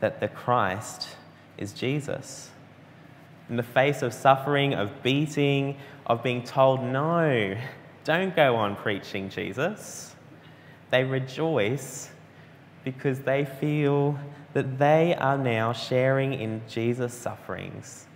that 0.00 0.20
the 0.20 0.28
Christ 0.28 1.16
is 1.56 1.72
Jesus. 1.72 2.50
In 3.48 3.56
the 3.56 3.62
face 3.62 4.02
of 4.02 4.12
suffering, 4.12 4.74
of 4.74 5.02
beating, 5.02 5.76
of 6.06 6.22
being 6.22 6.42
told, 6.42 6.82
no, 6.82 7.56
don't 8.04 8.34
go 8.36 8.56
on 8.56 8.76
preaching 8.76 9.28
Jesus 9.28 10.12
they 10.92 11.02
rejoice 11.04 12.10
because 12.84 13.20
they 13.20 13.46
feel 13.46 14.18
that 14.52 14.78
they 14.78 15.14
are 15.14 15.38
now 15.38 15.72
sharing 15.72 16.34
in 16.34 16.60
Jesus' 16.68 17.14
sufferings. 17.14 18.06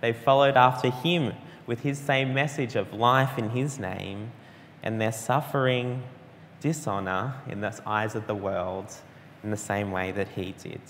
They 0.00 0.12
followed 0.12 0.56
after 0.56 0.90
him 0.90 1.32
with 1.66 1.80
his 1.80 1.98
same 1.98 2.32
message 2.32 2.76
of 2.76 2.92
life 2.92 3.38
in 3.38 3.50
his 3.50 3.78
name, 3.78 4.30
and 4.82 5.00
they're 5.00 5.12
suffering 5.12 6.02
dishonor 6.60 7.34
in 7.48 7.60
the 7.60 7.80
eyes 7.86 8.14
of 8.14 8.26
the 8.26 8.34
world 8.34 8.92
in 9.42 9.50
the 9.50 9.56
same 9.56 9.90
way 9.90 10.12
that 10.12 10.28
he 10.28 10.52
did. 10.62 10.80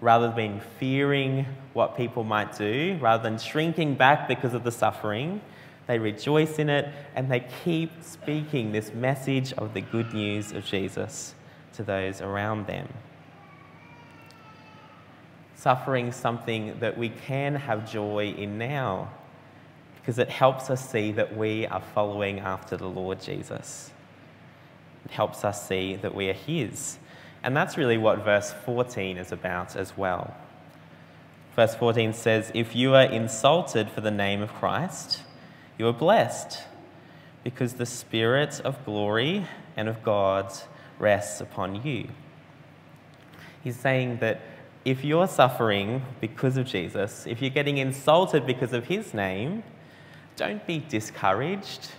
Rather 0.00 0.32
than 0.32 0.60
fearing 0.78 1.46
what 1.72 1.96
people 1.96 2.24
might 2.24 2.56
do, 2.56 2.98
rather 3.00 3.22
than 3.22 3.38
shrinking 3.38 3.94
back 3.94 4.26
because 4.26 4.52
of 4.52 4.64
the 4.64 4.72
suffering, 4.72 5.40
they 5.86 5.98
rejoice 5.98 6.58
in 6.58 6.68
it 6.68 6.92
and 7.14 7.30
they 7.30 7.44
keep 7.64 7.90
speaking 8.02 8.72
this 8.72 8.92
message 8.94 9.52
of 9.54 9.74
the 9.74 9.80
good 9.80 10.12
news 10.12 10.52
of 10.52 10.64
Jesus 10.64 11.34
to 11.74 11.82
those 11.82 12.20
around 12.20 12.66
them. 12.66 12.88
Suffering 15.54 16.10
something 16.10 16.78
that 16.80 16.98
we 16.98 17.08
can 17.08 17.54
have 17.54 17.90
joy 17.90 18.34
in 18.36 18.58
now 18.58 19.08
because 20.02 20.18
it 20.18 20.28
helps 20.28 20.68
us 20.68 20.90
see 20.90 21.12
that 21.12 21.36
we 21.36 21.66
are 21.68 21.80
following 21.94 22.40
after 22.40 22.76
the 22.76 22.88
Lord 22.88 23.20
Jesus. 23.20 23.92
It 25.04 25.12
helps 25.12 25.44
us 25.44 25.66
see 25.66 25.94
that 25.96 26.12
we 26.12 26.28
are 26.28 26.34
His. 26.34 26.98
And 27.44 27.56
that's 27.56 27.78
really 27.78 27.98
what 27.98 28.24
verse 28.24 28.52
14 28.64 29.16
is 29.16 29.30
about 29.30 29.76
as 29.76 29.96
well. 29.96 30.34
Verse 31.54 31.76
14 31.76 32.12
says, 32.12 32.50
If 32.52 32.74
you 32.74 32.94
are 32.94 33.04
insulted 33.04 33.90
for 33.90 34.00
the 34.00 34.10
name 34.10 34.42
of 34.42 34.52
Christ, 34.54 35.22
you 35.78 35.86
are 35.86 35.92
blessed 35.92 36.64
because 37.44 37.74
the 37.74 37.86
Spirit 37.86 38.60
of 38.64 38.84
glory 38.84 39.46
and 39.76 39.88
of 39.88 40.02
God 40.02 40.52
rests 40.98 41.40
upon 41.40 41.86
you. 41.86 42.08
He's 43.62 43.76
saying 43.76 44.18
that 44.18 44.40
if 44.84 45.04
you're 45.04 45.28
suffering 45.28 46.02
because 46.20 46.56
of 46.56 46.66
Jesus, 46.66 47.26
if 47.26 47.40
you're 47.40 47.50
getting 47.50 47.78
insulted 47.78 48.46
because 48.46 48.72
of 48.72 48.86
his 48.86 49.14
name, 49.14 49.62
don't 50.36 50.66
be 50.66 50.84
discouraged. 50.88 51.90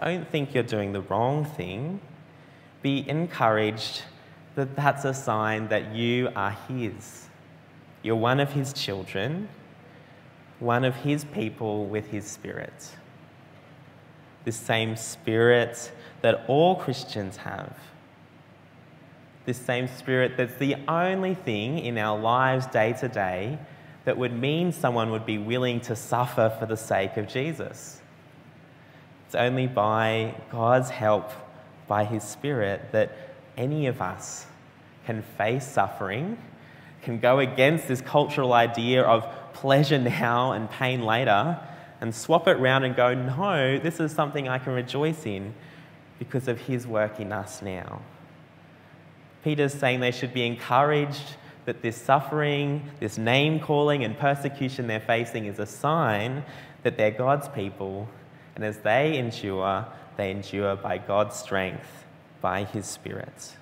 Don't 0.00 0.28
think 0.28 0.54
you're 0.54 0.62
doing 0.62 0.92
the 0.92 1.02
wrong 1.02 1.44
thing. 1.44 2.00
Be 2.82 3.08
encouraged 3.08 4.02
that 4.54 4.76
that's 4.76 5.04
a 5.04 5.14
sign 5.14 5.68
that 5.68 5.94
you 5.94 6.30
are 6.36 6.56
his. 6.68 7.28
You're 8.02 8.16
one 8.16 8.40
of 8.40 8.52
his 8.52 8.72
children, 8.72 9.48
one 10.58 10.84
of 10.84 10.94
his 10.96 11.24
people 11.24 11.86
with 11.86 12.08
his 12.08 12.26
spirit 12.26 12.96
this 14.44 14.56
same 14.56 14.96
spirit 14.96 15.90
that 16.20 16.44
all 16.48 16.76
Christians 16.76 17.38
have. 17.38 17.76
This 19.46 19.58
same 19.58 19.88
spirit 19.88 20.36
that's 20.36 20.54
the 20.54 20.76
only 20.88 21.34
thing 21.34 21.78
in 21.78 21.98
our 21.98 22.18
lives 22.18 22.66
day 22.66 22.94
to 22.94 23.08
day 23.08 23.58
that 24.04 24.18
would 24.18 24.32
mean 24.32 24.72
someone 24.72 25.10
would 25.10 25.26
be 25.26 25.38
willing 25.38 25.80
to 25.80 25.96
suffer 25.96 26.54
for 26.58 26.66
the 26.66 26.76
sake 26.76 27.16
of 27.16 27.26
Jesus. 27.28 28.00
It's 29.26 29.34
only 29.34 29.66
by 29.66 30.34
God's 30.50 30.90
help, 30.90 31.30
by 31.88 32.04
His 32.04 32.22
Spirit, 32.22 32.92
that 32.92 33.16
any 33.56 33.86
of 33.86 34.00
us 34.02 34.46
can 35.06 35.22
face 35.22 35.66
suffering, 35.66 36.38
can 37.02 37.18
go 37.18 37.38
against 37.38 37.88
this 37.88 38.00
cultural 38.00 38.52
idea 38.52 39.02
of 39.02 39.26
pleasure 39.52 39.98
now 39.98 40.52
and 40.52 40.70
pain 40.70 41.02
later 41.02 41.58
and 42.00 42.14
swap 42.14 42.48
it 42.48 42.58
round 42.58 42.84
and 42.84 42.94
go, 42.94 43.14
no, 43.14 43.78
this 43.78 44.00
is 44.00 44.12
something 44.12 44.48
I 44.48 44.58
can 44.58 44.72
rejoice 44.72 45.24
in 45.24 45.54
because 46.18 46.48
of 46.48 46.60
his 46.60 46.86
work 46.86 47.20
in 47.20 47.32
us 47.32 47.62
now. 47.62 48.02
Peter's 49.42 49.74
saying 49.74 50.00
they 50.00 50.10
should 50.10 50.32
be 50.32 50.46
encouraged 50.46 51.36
that 51.66 51.82
this 51.82 51.96
suffering, 51.96 52.90
this 53.00 53.16
name 53.16 53.60
calling, 53.60 54.04
and 54.04 54.18
persecution 54.18 54.86
they're 54.86 55.00
facing 55.00 55.46
is 55.46 55.58
a 55.58 55.66
sign 55.66 56.44
that 56.82 56.96
they're 56.96 57.10
God's 57.10 57.48
people. 57.48 58.08
And 58.54 58.64
as 58.64 58.78
they 58.78 59.16
endure, 59.16 59.86
they 60.16 60.30
endure 60.30 60.76
by 60.76 60.98
God's 60.98 61.36
strength, 61.36 62.04
by 62.40 62.64
his 62.64 62.86
Spirit. 62.86 63.56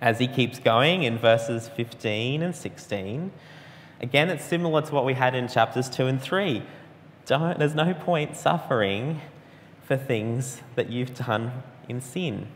As 0.00 0.18
he 0.18 0.26
keeps 0.26 0.58
going 0.58 1.04
in 1.04 1.16
verses 1.18 1.68
15 1.68 2.42
and 2.42 2.54
16, 2.54 3.32
again, 4.00 4.28
it's 4.30 4.44
similar 4.44 4.82
to 4.82 4.94
what 4.94 5.04
we 5.04 5.14
had 5.14 5.34
in 5.34 5.48
chapters 5.48 5.88
2 5.88 6.06
and 6.06 6.20
3. 6.20 6.62
Don't, 7.24 7.58
there's 7.58 7.74
no 7.74 7.94
point 7.94 8.36
suffering 8.36 9.20
for 9.84 9.96
things 9.96 10.60
that 10.74 10.90
you've 10.90 11.14
done 11.14 11.62
in 11.88 12.00
sin. 12.00 12.48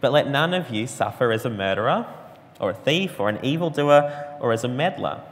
But 0.00 0.12
let 0.12 0.28
none 0.28 0.54
of 0.54 0.70
you 0.70 0.86
suffer 0.86 1.32
as 1.32 1.44
a 1.44 1.50
murderer 1.50 2.06
or 2.60 2.70
a 2.70 2.74
thief, 2.74 3.18
or 3.18 3.28
an 3.28 3.44
evildoer, 3.44 4.36
or 4.40 4.52
as 4.52 4.62
a 4.62 4.68
meddler. 4.68 5.22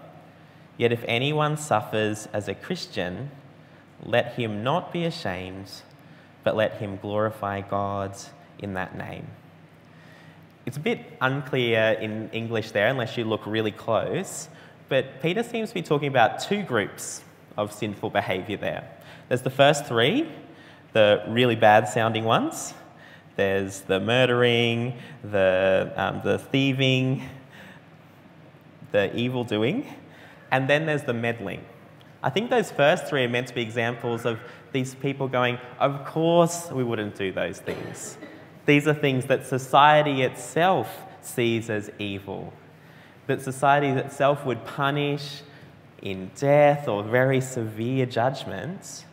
Yet 0.76 0.92
if 0.92 1.04
anyone 1.06 1.56
suffers 1.56 2.28
as 2.32 2.48
a 2.48 2.54
Christian, 2.54 3.30
let 4.02 4.34
him 4.34 4.62
not 4.62 4.92
be 4.92 5.04
ashamed, 5.04 5.70
but 6.44 6.56
let 6.56 6.74
him 6.74 6.96
glorify 6.96 7.60
God 7.60 8.16
in 8.58 8.74
that 8.74 8.96
name. 8.96 9.26
It's 10.66 10.76
a 10.76 10.80
bit 10.80 11.00
unclear 11.20 11.96
in 12.00 12.30
English 12.30 12.72
there, 12.72 12.88
unless 12.88 13.16
you 13.16 13.24
look 13.24 13.46
really 13.46 13.72
close, 13.72 14.48
but 14.88 15.20
Peter 15.20 15.42
seems 15.42 15.70
to 15.70 15.74
be 15.74 15.82
talking 15.82 16.08
about 16.08 16.40
two 16.40 16.62
groups 16.62 17.22
of 17.56 17.72
sinful 17.72 18.10
behaviour 18.10 18.56
there. 18.56 18.88
There's 19.28 19.42
the 19.42 19.50
first 19.50 19.86
three, 19.86 20.30
the 20.92 21.24
really 21.28 21.56
bad 21.56 21.88
sounding 21.88 22.24
ones, 22.24 22.72
there's 23.38 23.82
the 23.82 24.00
murdering, 24.00 24.98
the, 25.22 25.92
um, 25.94 26.20
the 26.24 26.40
thieving, 26.40 27.22
the 28.90 29.14
evil 29.16 29.44
doing, 29.44 29.86
and 30.50 30.68
then 30.68 30.86
there's 30.86 31.04
the 31.04 31.14
meddling. 31.14 31.64
I 32.20 32.30
think 32.30 32.50
those 32.50 32.72
first 32.72 33.06
three 33.06 33.22
are 33.22 33.28
meant 33.28 33.46
to 33.46 33.54
be 33.54 33.62
examples 33.62 34.26
of 34.26 34.40
these 34.72 34.96
people 34.96 35.28
going, 35.28 35.58
Of 35.78 36.04
course, 36.04 36.68
we 36.72 36.82
wouldn't 36.82 37.14
do 37.14 37.30
those 37.30 37.60
things. 37.60 38.18
These 38.66 38.88
are 38.88 38.94
things 38.94 39.26
that 39.26 39.46
society 39.46 40.22
itself 40.22 41.04
sees 41.20 41.70
as 41.70 41.92
evil, 42.00 42.52
that 43.28 43.40
society 43.40 43.86
itself 43.86 44.44
would 44.46 44.64
punish 44.64 45.42
in 46.02 46.32
death 46.34 46.88
or 46.88 47.04
very 47.04 47.40
severe 47.40 48.04
judgments. 48.04 49.04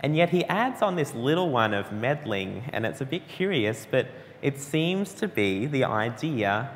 And 0.00 0.16
yet 0.16 0.30
he 0.30 0.44
adds 0.44 0.80
on 0.82 0.96
this 0.96 1.14
little 1.14 1.50
one 1.50 1.74
of 1.74 1.90
meddling, 1.92 2.64
and 2.72 2.86
it's 2.86 3.00
a 3.00 3.04
bit 3.04 3.26
curious, 3.28 3.86
but 3.90 4.06
it 4.42 4.60
seems 4.60 5.12
to 5.14 5.26
be 5.26 5.66
the 5.66 5.84
idea 5.84 6.70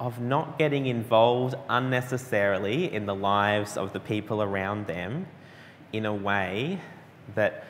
of 0.00 0.20
not 0.20 0.58
getting 0.58 0.86
involved 0.86 1.54
unnecessarily 1.68 2.92
in 2.92 3.06
the 3.06 3.14
lives 3.14 3.76
of 3.76 3.92
the 3.92 4.00
people 4.00 4.42
around 4.42 4.86
them 4.86 5.26
in 5.92 6.06
a 6.06 6.14
way 6.14 6.80
that, 7.34 7.64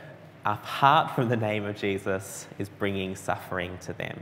apart 0.46 1.14
from 1.14 1.28
the 1.28 1.36
name 1.36 1.64
of 1.64 1.76
Jesus, 1.76 2.46
is 2.58 2.68
bringing 2.68 3.16
suffering 3.16 3.76
to 3.78 3.92
them. 3.92 4.18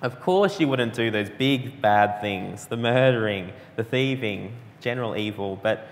Of 0.00 0.20
course, 0.20 0.60
you 0.60 0.68
wouldn't 0.68 0.94
do 0.94 1.10
those 1.10 1.28
big 1.28 1.82
bad 1.82 2.20
things 2.20 2.66
the 2.66 2.76
murdering, 2.76 3.52
the 3.74 3.82
thieving, 3.82 4.56
general 4.80 5.16
evil, 5.16 5.58
but 5.60 5.88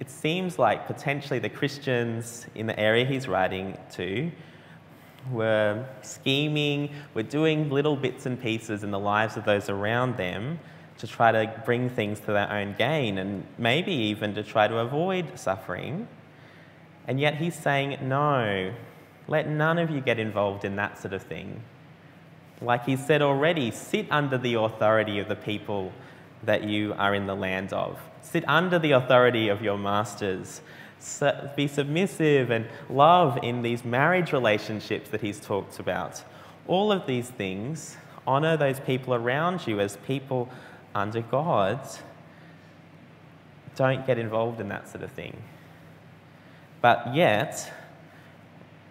it 0.00 0.10
seems 0.10 0.58
like 0.58 0.86
potentially 0.86 1.38
the 1.38 1.48
Christians 1.48 2.46
in 2.54 2.66
the 2.66 2.78
area 2.78 3.04
he's 3.04 3.28
writing 3.28 3.78
to 3.92 4.30
were 5.30 5.84
scheming, 6.02 6.90
were 7.14 7.22
doing 7.22 7.70
little 7.70 7.96
bits 7.96 8.26
and 8.26 8.40
pieces 8.40 8.84
in 8.84 8.90
the 8.90 8.98
lives 8.98 9.36
of 9.36 9.44
those 9.44 9.68
around 9.68 10.16
them 10.16 10.58
to 10.98 11.06
try 11.06 11.32
to 11.32 11.62
bring 11.64 11.90
things 11.90 12.20
to 12.20 12.26
their 12.26 12.50
own 12.50 12.74
gain 12.78 13.18
and 13.18 13.46
maybe 13.58 13.92
even 13.92 14.34
to 14.34 14.42
try 14.42 14.68
to 14.68 14.78
avoid 14.78 15.38
suffering. 15.38 16.08
And 17.06 17.20
yet 17.20 17.36
he's 17.36 17.54
saying, 17.54 17.98
no, 18.02 18.72
let 19.28 19.48
none 19.48 19.78
of 19.78 19.90
you 19.90 20.00
get 20.00 20.18
involved 20.18 20.64
in 20.64 20.76
that 20.76 20.98
sort 20.98 21.12
of 21.12 21.22
thing. 21.22 21.62
Like 22.60 22.86
he 22.86 22.96
said 22.96 23.20
already, 23.20 23.70
sit 23.70 24.06
under 24.10 24.38
the 24.38 24.54
authority 24.54 25.18
of 25.18 25.28
the 25.28 25.36
people 25.36 25.92
that 26.42 26.64
you 26.64 26.94
are 26.98 27.14
in 27.14 27.26
the 27.26 27.34
land 27.34 27.72
of. 27.72 27.98
Sit 28.22 28.46
under 28.48 28.78
the 28.78 28.92
authority 28.92 29.48
of 29.48 29.62
your 29.62 29.78
masters. 29.78 30.60
Be 31.56 31.68
submissive 31.68 32.50
and 32.50 32.66
love 32.88 33.38
in 33.42 33.62
these 33.62 33.84
marriage 33.84 34.32
relationships 34.32 35.10
that 35.10 35.20
he's 35.20 35.40
talked 35.40 35.78
about. 35.78 36.22
All 36.66 36.90
of 36.90 37.06
these 37.06 37.30
things, 37.30 37.96
honour 38.26 38.56
those 38.56 38.80
people 38.80 39.14
around 39.14 39.66
you 39.66 39.78
as 39.80 39.96
people 39.98 40.48
under 40.94 41.20
God. 41.20 41.80
Don't 43.76 44.06
get 44.06 44.18
involved 44.18 44.60
in 44.60 44.68
that 44.68 44.88
sort 44.88 45.04
of 45.04 45.12
thing. 45.12 45.42
But 46.80 47.14
yet, 47.14 47.72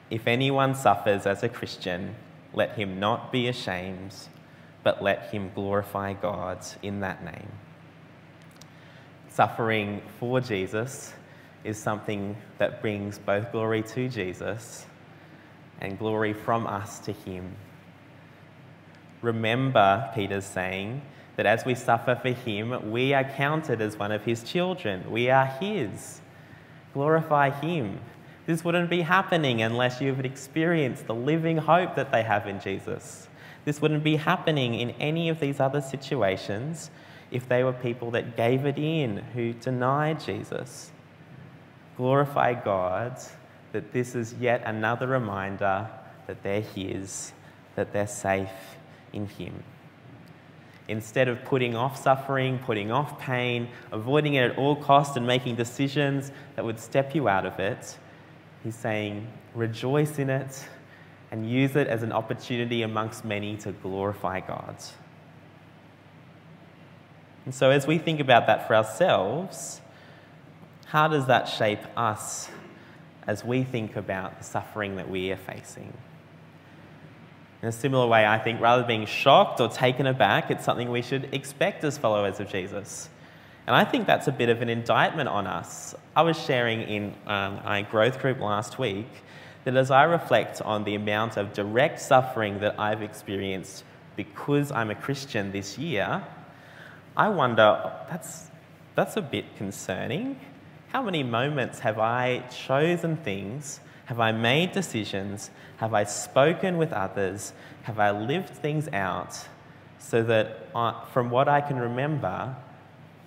if 0.10 0.27
anyone 0.27 0.75
suffers 0.75 1.25
as 1.25 1.43
a 1.43 1.49
Christian, 1.49 2.15
let 2.53 2.77
him 2.77 2.99
not 2.99 3.31
be 3.31 3.47
ashamed 3.47 4.13
but 4.86 5.04
let 5.04 5.32
him 5.32 5.52
glorify 5.54 6.13
God 6.13 6.60
in 6.82 7.02
that 7.02 7.26
name. 7.26 7.52
Suffering 9.28 10.02
for 10.19 10.39
Jesus 10.39 11.13
is 11.65 11.78
something 11.78 12.38
that 12.60 12.80
brings 12.80 13.19
both 13.19 13.52
glory 13.52 13.82
to 13.82 14.08
Jesus 14.08 14.86
and 15.82 16.00
glory 16.00 16.32
from 16.32 16.67
us 16.67 17.00
to 17.00 17.12
him. 17.12 17.54
Remember, 19.21 20.10
Peter's 20.15 20.45
saying, 20.45 21.02
that 21.36 21.45
as 21.45 21.65
we 21.65 21.76
suffer 21.76 22.15
for 22.15 22.30
him, 22.30 22.91
we 22.91 23.13
are 23.13 23.24
counted 23.24 23.82
as 23.82 23.98
one 23.98 24.12
of 24.12 24.24
his 24.24 24.43
children. 24.43 25.12
We 25.12 25.30
are 25.30 25.45
his. 25.45 26.21
Glorify 26.93 27.50
him. 27.50 28.00
This 28.45 28.63
wouldn't 28.63 28.89
be 28.89 29.02
happening 29.02 29.62
unless 29.62 30.00
you 30.00 30.13
have 30.13 30.24
experienced 30.24 31.08
the 31.08 31.15
living 31.15 31.58
hope 31.58 31.95
that 31.95 32.12
they 32.12 32.24
have 32.24 32.48
in 32.48 32.60
Jesus. 32.60 33.24
This 33.65 33.82
wouldn't 33.82 34.04
be 34.04 34.15
happening 34.15 34.75
in 34.75 34.91
any 34.91 35.28
of 35.30 35.39
these 35.39 35.60
other 35.60 35.82
situations 35.82 36.91
if 37.32 37.49
they 37.49 37.63
were 37.63 37.73
people 37.73 38.12
that 38.12 38.38
gave 38.38 38.65
it 38.65 38.78
in, 38.78 39.17
who 39.34 39.54
denied 39.54 40.19
Jesus. 40.19 40.91
Glorify 41.97 42.54
God 42.54 43.19
that 43.71 43.91
this 43.91 44.15
is 44.15 44.36
yet 44.36 44.62
another 44.65 45.08
reminder 45.08 45.89
that 46.28 46.43
they're 46.43 46.62
His, 46.62 47.34
that 47.75 47.91
they're 47.91 48.08
safe 48.08 48.78
in 49.12 49.25
Him. 49.25 49.63
Instead 50.88 51.28
of 51.28 51.43
putting 51.43 51.75
off 51.75 52.01
suffering, 52.01 52.60
putting 52.60 52.91
off 52.91 53.19
pain, 53.19 53.67
avoiding 53.91 54.36
it 54.36 54.51
at 54.51 54.58
all 54.58 54.75
costs, 54.75 55.17
and 55.17 55.25
making 55.25 55.56
decisions 55.56 56.32
that 56.56 56.63
would 56.63 56.80
step 56.80 57.15
you 57.15 57.28
out 57.28 57.45
of 57.45 57.60
it, 57.60 57.97
He's 58.63 58.75
saying, 58.75 59.28
rejoice 59.56 60.19
in 60.19 60.30
it 60.30 60.67
and 61.36 61.52
use 61.52 61.76
it 61.76 61.89
as 61.89 62.02
an 62.02 62.13
opportunity 62.13 62.82
amongst 62.82 63.26
many 63.26 63.58
to 63.58 63.74
glorify 63.74 64.39
God. 64.39 64.78
And 67.43 67.54
so, 67.54 67.71
as 67.71 67.86
we 67.86 67.98
think 67.98 68.21
about 68.21 68.48
that 68.48 68.65
for 68.69 68.74
ourselves, 68.74 69.82
how 70.86 71.10
does 71.10 71.28
that 71.28 71.50
shape 71.50 71.82
us 71.98 72.50
as 73.28 73.43
we 73.43 73.65
think 73.65 73.98
about 73.98 74.38
the 74.38 74.45
suffering 74.45 74.95
that 74.95 75.10
we 75.10 75.30
are 75.34 75.36
facing? 75.36 75.91
In 77.62 77.67
a 77.67 77.74
similar 77.74 78.08
way, 78.08 78.26
I 78.26 78.39
think 78.39 78.62
rather 78.62 78.84
than 78.84 78.88
being 78.88 79.06
shocked 79.06 79.60
or 79.60 79.67
taken 79.67 80.08
aback, 80.08 80.50
it's 80.50 80.63
something 80.63 80.89
we 80.89 81.02
should 81.02 81.34
expect 81.34 81.84
as 81.84 81.98
followers 81.98 82.39
of 82.39 82.48
Jesus. 82.48 83.10
And 83.67 83.76
I 83.76 83.84
think 83.84 84.08
that's 84.08 84.30
a 84.30 84.32
bit 84.32 84.48
of 84.48 84.62
an 84.62 84.69
indictment 84.69 85.28
on 85.28 85.48
us. 85.48 85.95
I 86.15 86.21
was 86.21 86.41
sharing 86.41 86.84
in 86.84 87.13
um, 87.28 87.60
my 87.65 87.82
growth 87.82 88.21
group 88.21 88.39
last 88.39 88.80
week 88.80 89.10
that 89.65 89.75
as 89.75 89.91
I 89.91 90.04
reflect 90.04 90.62
on 90.62 90.84
the 90.84 90.95
amount 90.95 91.38
of 91.38 91.51
direct 91.51 91.99
suffering 91.99 92.60
that 92.60 92.80
I've 92.80 93.01
experienced 93.01 93.84
because 94.15 94.71
I'm 94.71 94.91
a 94.91 94.95
Christian 94.95 95.51
this 95.51 95.78
year, 95.78 96.23
I 97.17 97.30
wonder 97.30 97.91
that's, 98.10 98.51
that's 98.93 99.17
a 99.17 99.21
bit 99.21 99.58
concerning. 99.58 100.39
How 100.89 101.01
many 101.01 101.23
moments 101.23 101.80
have 101.80 101.99
I 101.99 102.39
chosen 102.49 103.17
things? 103.17 103.80
Have 104.06 104.19
I 104.19 104.32
made 104.32 104.71
decisions? 104.71 105.49
Have 105.78 105.95
I 105.95 106.04
spoken 106.04 106.78
with 106.78 106.93
others? 106.93 107.54
Have 107.84 107.99
I 107.99 108.12
lived 108.12 108.49
things 108.49 108.88
out 108.89 109.47
so 109.97 110.21
that, 110.23 110.69
uh, 110.75 111.04
from 111.06 111.32
what 111.32 111.47
I 111.47 111.60
can 111.62 111.78
remember, 111.78 112.56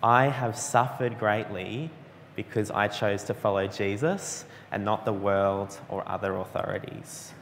I 0.03 0.27
have 0.27 0.57
suffered 0.57 1.19
greatly 1.19 1.91
because 2.39 2.71
I 2.71 2.87
chose 2.87 3.25
to 3.25 3.35
follow 3.35 3.67
Jesus 3.67 4.45
and 4.71 4.85
not 4.85 5.05
the 5.05 5.13
world 5.13 5.77
or 5.89 6.09
other 6.09 6.37
authorities. 6.37 7.33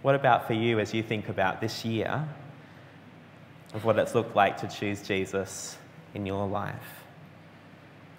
What 0.00 0.14
about 0.14 0.46
for 0.46 0.54
you 0.54 0.80
as 0.80 0.94
you 0.94 1.02
think 1.02 1.28
about 1.28 1.60
this 1.60 1.84
year? 1.84 2.26
of 3.76 3.84
what 3.84 3.98
it's 3.98 4.14
looked 4.14 4.34
like 4.34 4.56
to 4.58 4.68
choose 4.68 5.02
Jesus 5.02 5.76
in 6.14 6.24
your 6.24 6.46
life. 6.48 7.04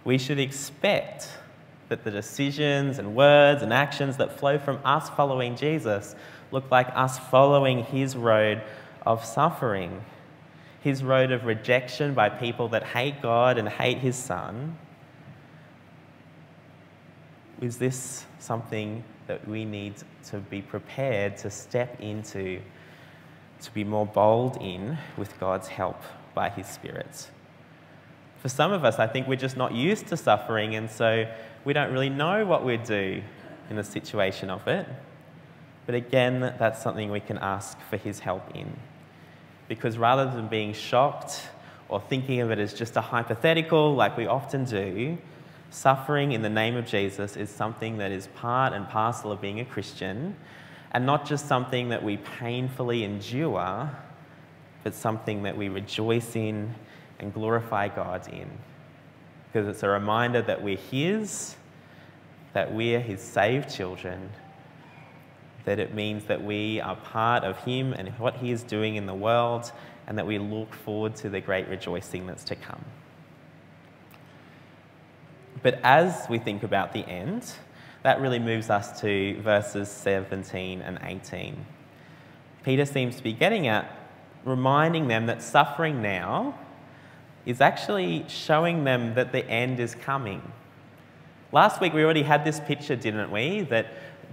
We 0.06 0.20
should 0.20 0.40
expect 0.40 1.30
that 1.90 2.04
the 2.04 2.12
decisions 2.12 3.00
and 3.00 3.16
words 3.16 3.64
and 3.64 3.74
actions 3.74 4.18
that 4.18 4.38
flow 4.38 4.60
from 4.60 4.80
us 4.86 5.10
following 5.10 5.56
Jesus 5.56 6.16
look 6.52 6.70
like 6.70 6.88
us 6.94 7.18
following 7.18 7.84
his 7.84 8.16
road 8.16 8.62
of 9.06 9.26
suffering, 9.26 10.04
his 10.82 11.04
road 11.04 11.32
of 11.32 11.46
rejection 11.46 12.14
by 12.14 12.30
people 12.30 12.70
that 12.70 12.84
hate 12.84 13.22
God 13.22 13.58
and 13.58 13.68
hate 13.68 13.98
his 13.98 14.16
son. 14.16 14.78
Is 17.62 17.78
this 17.78 18.26
something 18.38 19.04
that 19.26 19.48
we 19.48 19.66
need 19.66 19.96
to 20.30 20.38
be 20.38 20.62
prepared 20.62 21.38
to 21.38 21.50
step 21.50 22.00
into, 22.00 22.62
to 23.62 23.74
be 23.74 23.84
more 23.84 24.06
bold 24.06 24.58
in 24.62 24.98
with 25.18 25.40
God's 25.40 25.68
help 25.68 26.02
by 26.36 26.50
his 26.50 26.68
Spirit? 26.68 27.32
For 28.38 28.50
some 28.50 28.72
of 28.72 28.86
us, 28.86 29.00
I 29.00 29.08
think 29.08 29.28
we're 29.28 29.36
just 29.36 29.58
not 29.58 29.74
used 29.74 30.08
to 30.08 30.18
suffering, 30.18 30.76
and 30.76 30.90
so 30.90 31.28
we 31.66 31.74
don't 31.74 31.92
really 31.92 32.10
know 32.10 32.46
what 32.46 32.64
we'd 32.64 32.84
do 32.84 33.24
in 33.72 33.76
the 33.76 33.84
situation 33.84 34.52
of 34.52 34.68
it. 34.68 34.88
But 35.88 35.96
again, 35.96 36.54
that's 36.60 36.84
something 36.84 37.10
we 37.10 37.20
can 37.20 37.40
ask 37.40 37.80
for 37.90 37.98
His 37.98 38.20
help 38.20 38.56
in. 38.56 38.72
Because 39.68 39.98
rather 39.98 40.26
than 40.30 40.48
being 40.48 40.74
shocked 40.74 41.50
or 41.90 42.00
thinking 42.00 42.40
of 42.42 42.52
it 42.52 42.60
as 42.60 42.74
just 42.74 42.96
a 42.98 43.02
hypothetical, 43.02 43.96
like 43.96 44.16
we 44.16 44.28
often 44.28 44.64
do, 44.64 45.18
suffering 45.70 46.32
in 46.32 46.42
the 46.42 46.50
name 46.50 46.76
of 46.76 46.86
Jesus 46.86 47.36
is 47.36 47.50
something 47.50 47.98
that 47.98 48.12
is 48.12 48.28
part 48.28 48.74
and 48.74 48.88
parcel 48.88 49.32
of 49.32 49.42
being 49.42 49.60
a 49.60 49.66
Christian, 49.66 50.36
and 50.92 51.06
not 51.06 51.26
just 51.26 51.48
something 51.48 51.90
that 51.90 52.04
we 52.04 52.18
painfully 52.18 53.04
endure, 53.04 53.92
but 54.84 54.94
something 54.94 55.44
that 55.44 55.58
we 55.58 55.70
rejoice 55.70 56.36
in 56.36 56.74
and 57.20 57.34
glorify 57.34 57.88
God 57.88 58.28
in 58.32 58.50
because 59.58 59.68
it's 59.68 59.82
a 59.82 59.90
reminder 59.90 60.42
that 60.42 60.62
we're 60.62 60.78
His, 60.78 61.56
that 62.54 62.72
we're 62.74 63.00
His 63.00 63.22
saved 63.22 63.74
children, 63.74 64.30
that 65.66 65.80
it 65.80 65.96
means 65.96 66.26
that 66.26 66.44
we 66.44 66.80
are 66.82 66.96
part 66.96 67.44
of 67.44 67.58
Him 67.60 67.94
and 67.94 68.10
what 68.20 68.36
He 68.36 68.52
is 68.52 68.62
doing 68.62 68.98
in 68.98 69.08
the 69.08 69.16
world, 69.16 69.72
and 70.06 70.18
that 70.18 70.28
we 70.28 70.38
look 70.38 70.74
forward 70.74 71.16
to 71.18 71.30
the 71.30 71.42
great 71.42 71.68
rejoicing 71.70 72.28
that's 72.28 72.44
to 72.46 72.56
come. 72.56 72.84
But 75.64 75.80
as 75.84 76.28
we 76.30 76.40
think 76.40 76.64
about 76.64 76.94
the 76.94 77.08
end, 77.08 77.52
that 78.04 78.22
really 78.22 78.40
moves 78.40 78.70
us 78.70 79.00
to 79.02 79.40
verses 79.42 79.90
17 79.90 80.82
and 80.82 81.00
18. 81.04 81.66
Peter 82.64 82.86
seems 82.86 83.16
to 83.16 83.24
be 83.24 83.34
getting 83.34 83.68
at 83.68 83.92
reminding 84.46 85.08
them 85.08 85.26
that 85.28 85.42
suffering 85.42 86.02
now 86.02 86.58
is 87.46 87.62
actually 87.62 88.26
showing 88.28 88.84
them 88.84 89.16
that 89.16 89.32
the 89.32 89.46
end 89.50 89.80
is 89.80 89.96
coming. 89.96 90.42
Last 91.52 91.80
week 91.80 91.94
we 91.94 92.04
already 92.04 92.24
had 92.24 92.44
this 92.44 92.60
picture, 92.60 92.96
didn't 92.96 93.32
we? 93.32 93.62
That 93.62 93.88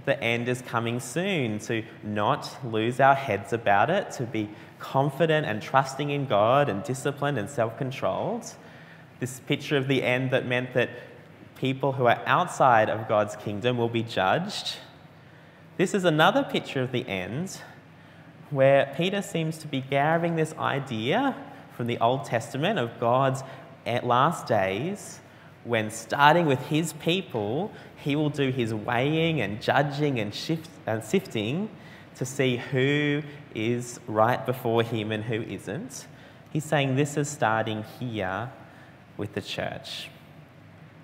the 0.05 0.21
end 0.21 0.47
is 0.47 0.61
coming 0.61 0.99
soon, 0.99 1.59
to 1.59 1.83
not 2.03 2.57
lose 2.63 2.99
our 2.99 3.15
heads 3.15 3.53
about 3.53 3.89
it, 3.89 4.11
to 4.11 4.23
be 4.23 4.49
confident 4.79 5.47
and 5.47 5.61
trusting 5.61 6.09
in 6.09 6.27
God 6.27 6.69
and 6.69 6.83
disciplined 6.83 7.39
and 7.39 7.49
self 7.49 7.77
controlled. 7.77 8.53
This 9.19 9.39
picture 9.39 9.77
of 9.77 9.87
the 9.87 10.03
end 10.03 10.31
that 10.31 10.45
meant 10.45 10.73
that 10.73 10.89
people 11.55 11.93
who 11.93 12.05
are 12.05 12.21
outside 12.25 12.89
of 12.89 13.07
God's 13.07 13.35
kingdom 13.35 13.77
will 13.77 13.89
be 13.89 14.03
judged. 14.03 14.77
This 15.77 15.93
is 15.93 16.05
another 16.05 16.43
picture 16.43 16.81
of 16.81 16.91
the 16.91 17.07
end 17.07 17.61
where 18.49 18.93
Peter 18.95 19.21
seems 19.21 19.57
to 19.59 19.67
be 19.67 19.81
gathering 19.81 20.35
this 20.35 20.53
idea 20.53 21.35
from 21.75 21.87
the 21.87 21.97
Old 21.99 22.25
Testament 22.25 22.79
of 22.79 22.99
God's 22.99 23.43
eh, 23.85 23.99
last 24.03 24.47
days 24.47 25.19
when, 25.63 25.89
starting 25.89 26.45
with 26.45 26.59
his 26.67 26.93
people, 26.93 27.71
he 27.95 28.15
will 28.15 28.29
do 28.29 28.51
his 28.51 28.73
weighing 28.73 29.41
and 29.41 29.61
judging 29.61 30.19
and, 30.19 30.33
shift, 30.33 30.69
and 30.85 31.03
sifting 31.03 31.69
to 32.15 32.25
see 32.25 32.57
who 32.57 33.21
is 33.53 33.99
right 34.07 34.45
before 34.45 34.83
him 34.83 35.11
and 35.11 35.23
who 35.23 35.41
isn't. 35.41 36.07
He's 36.53 36.63
saying 36.63 36.95
this 36.95 37.17
is 37.17 37.27
starting 37.27 37.83
here 37.99 38.49
with 39.17 39.33
the 39.33 39.41
church. 39.41 40.09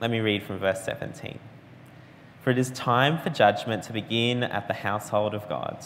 Let 0.02 0.10
me 0.10 0.20
read 0.20 0.42
from 0.42 0.58
verse 0.58 0.84
17. 0.84 1.38
For 2.42 2.50
it 2.50 2.58
is 2.58 2.72
time 2.72 3.20
for 3.20 3.30
judgment 3.30 3.84
to 3.84 3.94
begin 3.94 4.42
at 4.42 4.68
the 4.68 4.74
household 4.74 5.36
of 5.36 5.48
God. 5.48 5.78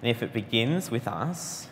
And 0.00 0.08
if 0.08 0.22
it 0.22 0.32
begins 0.32 0.88
with 0.88 1.08
us, 1.08 1.66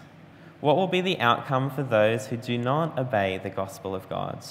what 0.60 0.74
will 0.74 0.88
be 0.88 1.00
the 1.00 1.20
outcome 1.20 1.70
for 1.70 1.84
those 1.84 2.26
who 2.26 2.36
do 2.36 2.58
not 2.58 2.98
obey 2.98 3.38
the 3.40 3.48
gospel 3.48 3.94
of 3.94 4.08
God? 4.08 4.44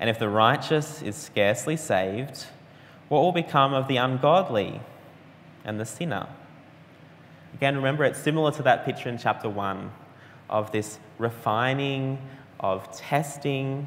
And 0.00 0.08
if 0.08 0.18
the 0.18 0.30
righteous 0.30 1.02
is 1.02 1.16
scarcely 1.16 1.76
saved, 1.76 2.46
what 3.10 3.20
will 3.20 3.32
become 3.32 3.74
of 3.74 3.88
the 3.88 3.98
ungodly 3.98 4.80
and 5.66 5.78
the 5.78 5.84
sinner? 5.84 6.28
Again, 7.52 7.76
remember, 7.76 8.04
it's 8.04 8.18
similar 8.18 8.52
to 8.52 8.62
that 8.62 8.86
picture 8.86 9.10
in 9.10 9.18
chapter 9.18 9.50
1 9.50 9.92
of 10.48 10.72
this 10.72 10.98
refining, 11.18 12.18
of 12.58 12.90
testing. 12.96 13.86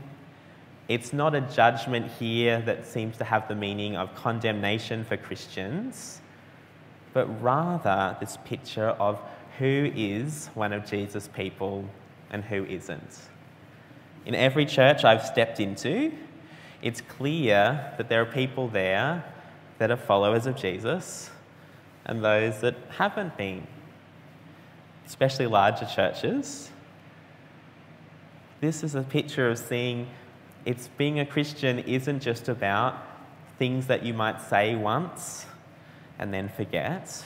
It's 0.88 1.14
not 1.14 1.34
a 1.34 1.42
judgment 1.42 2.12
here 2.20 2.62
that 2.62 2.86
seems 2.86 3.18
to 3.18 3.24
have 3.24 3.48
the 3.48 3.56
meaning 3.56 3.96
of 3.96 4.14
condemnation 4.14 5.04
for 5.04 5.18
Christians, 5.18 6.22
but 7.14 7.42
rather 7.42 8.16
this 8.20 8.38
picture 8.46 8.90
of 8.90 9.20
who 9.58 9.92
is 9.96 10.50
one 10.54 10.74
of 10.74 10.86
Jesus' 10.86 11.28
people 11.28 11.86
and 12.30 12.44
who 12.44 12.66
isn't. 12.66 13.30
In 14.26 14.36
every 14.36 14.66
church 14.66 15.04
I've 15.04 15.26
stepped 15.26 15.60
into, 15.60 16.12
it's 16.82 17.02
clear 17.02 17.94
that 17.98 18.10
there 18.10 18.22
are 18.22 18.26
people 18.26 18.68
there 18.68 19.24
that 19.80 19.90
are 19.90 19.98
followers 19.98 20.46
of 20.46 20.56
Jesus 20.56 21.32
and 22.06 22.24
those 22.24 22.62
that 22.62 22.76
haven't 22.90 23.36
been, 23.38 23.66
especially 25.08 25.48
larger 25.48 25.86
churches. 25.86 26.70
This 28.62 28.84
is 28.84 28.94
a 28.94 29.02
picture 29.02 29.50
of 29.50 29.58
seeing 29.58 30.08
it's 30.66 30.88
being 30.98 31.20
a 31.20 31.26
Christian 31.26 31.80
isn't 31.80 32.22
just 32.22 32.50
about 32.50 32.98
things 33.60 33.86
that 33.88 34.04
you 34.04 34.14
might 34.14 34.42
say 34.42 34.76
once 34.76 35.46
and 36.18 36.34
then 36.34 36.50
forget 36.50 37.24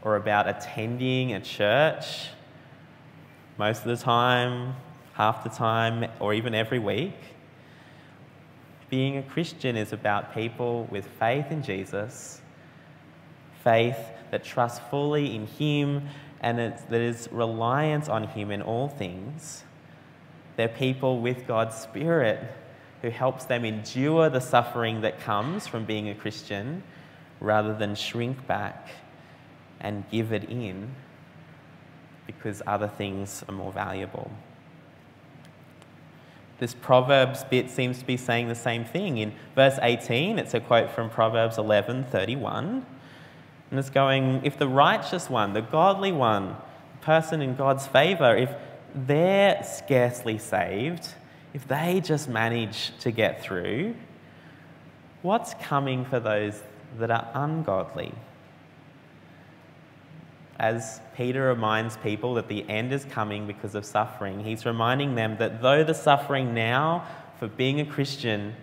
or 0.00 0.16
about 0.16 0.48
attending 0.48 1.34
a 1.34 1.40
church 1.40 2.28
most 3.58 3.80
of 3.80 3.96
the 3.96 4.02
time, 4.02 4.74
half 5.12 5.44
the 5.44 5.50
time, 5.50 6.10
or 6.18 6.32
even 6.32 6.54
every 6.54 6.78
week. 6.78 7.14
Being 8.88 9.18
a 9.18 9.22
Christian 9.22 9.76
is 9.76 9.92
about 9.92 10.34
people 10.34 10.88
with 10.90 11.06
faith 11.06 11.50
in 11.50 11.62
Jesus, 11.62 12.40
faith 13.62 13.98
that 14.30 14.44
trusts 14.44 14.80
fully 14.90 15.34
in 15.36 15.46
Him 15.46 16.08
and 16.40 16.58
that 16.58 17.00
is 17.00 17.28
reliance 17.30 18.08
on 18.08 18.24
Him 18.24 18.50
in 18.50 18.62
all 18.62 18.88
things. 18.88 19.62
They're 20.56 20.68
people 20.68 21.20
with 21.20 21.46
God's 21.46 21.76
Spirit 21.76 22.42
who 23.02 23.10
helps 23.10 23.44
them 23.44 23.64
endure 23.64 24.30
the 24.30 24.40
suffering 24.40 25.00
that 25.02 25.20
comes 25.20 25.66
from 25.66 25.84
being 25.84 26.08
a 26.08 26.14
Christian 26.14 26.82
rather 27.40 27.74
than 27.74 27.94
shrink 27.94 28.46
back 28.46 28.88
and 29.80 30.08
give 30.10 30.32
it 30.32 30.44
in 30.44 30.94
because 32.26 32.62
other 32.66 32.88
things 32.88 33.44
are 33.48 33.54
more 33.54 33.72
valuable. 33.72 34.30
This 36.60 36.74
Proverbs 36.74 37.42
bit 37.42 37.70
seems 37.70 37.98
to 37.98 38.06
be 38.06 38.16
saying 38.16 38.46
the 38.46 38.54
same 38.54 38.84
thing. 38.84 39.18
In 39.18 39.34
verse 39.56 39.80
18, 39.82 40.38
it's 40.38 40.54
a 40.54 40.60
quote 40.60 40.92
from 40.92 41.10
Proverbs 41.10 41.56
11:31. 41.56 42.84
And 43.70 43.78
it's 43.78 43.90
going, 43.90 44.42
if 44.44 44.58
the 44.58 44.68
righteous 44.68 45.28
one, 45.28 45.54
the 45.54 45.62
godly 45.62 46.12
one, 46.12 46.56
the 47.00 47.04
person 47.04 47.42
in 47.42 47.56
God's 47.56 47.88
favor, 47.88 48.36
if 48.36 48.54
they're 48.94 49.64
scarcely 49.64 50.38
saved, 50.38 51.14
if 51.54 51.66
they 51.68 52.00
just 52.00 52.28
manage 52.28 52.92
to 53.00 53.10
get 53.10 53.42
through, 53.42 53.94
what's 55.22 55.54
coming 55.54 56.04
for 56.04 56.20
those 56.20 56.62
that 56.98 57.10
are 57.10 57.28
ungodly? 57.34 58.14
as 60.62 61.00
Peter 61.16 61.48
reminds 61.48 61.96
people 61.98 62.34
that 62.34 62.46
the 62.46 62.68
end 62.70 62.92
is 62.92 63.04
coming 63.06 63.48
because 63.48 63.74
of 63.74 63.84
suffering, 63.84 64.44
he's 64.44 64.64
reminding 64.64 65.16
them 65.16 65.36
that 65.38 65.60
though 65.60 65.82
the 65.82 65.92
suffering 65.92 66.54
now 66.54 67.04
for 67.40 67.48
being 67.48 67.80
a 67.80 67.84
Christian 67.84 68.54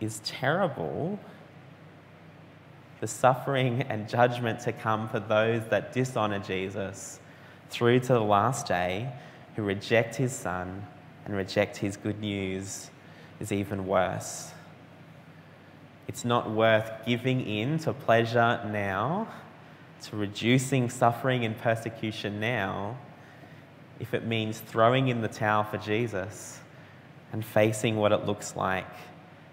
is 0.00 0.20
terrible, 0.24 1.18
the 3.00 3.06
suffering 3.06 3.82
and 3.82 4.08
judgment 4.08 4.58
to 4.60 4.72
come 4.72 5.08
for 5.08 5.20
those 5.20 5.62
that 5.68 5.92
dishonor 5.92 6.40
Jesus 6.40 7.20
through 7.70 8.00
to 8.00 8.08
the 8.08 8.20
last 8.20 8.66
day, 8.66 9.12
who 9.54 9.62
reject 9.62 10.16
his 10.16 10.32
son 10.32 10.84
and 11.24 11.36
reject 11.36 11.76
his 11.76 11.96
good 11.96 12.20
news, 12.20 12.90
is 13.40 13.52
even 13.52 13.86
worse. 13.86 14.50
It's 16.06 16.24
not 16.24 16.50
worth 16.50 16.90
giving 17.06 17.46
in 17.46 17.78
to 17.80 17.92
pleasure 17.92 18.60
now 18.70 19.28
to 20.02 20.16
reducing 20.16 20.90
suffering 20.90 21.44
and 21.44 21.56
persecution 21.58 22.38
now 22.38 22.98
if 24.00 24.12
it 24.12 24.26
means 24.26 24.60
throwing 24.60 25.08
in 25.08 25.22
the 25.22 25.28
towel 25.28 25.64
for 25.64 25.78
Jesus 25.78 26.60
and 27.32 27.44
facing 27.44 27.96
what 27.96 28.12
it 28.12 28.26
looks 28.26 28.54
like 28.54 28.86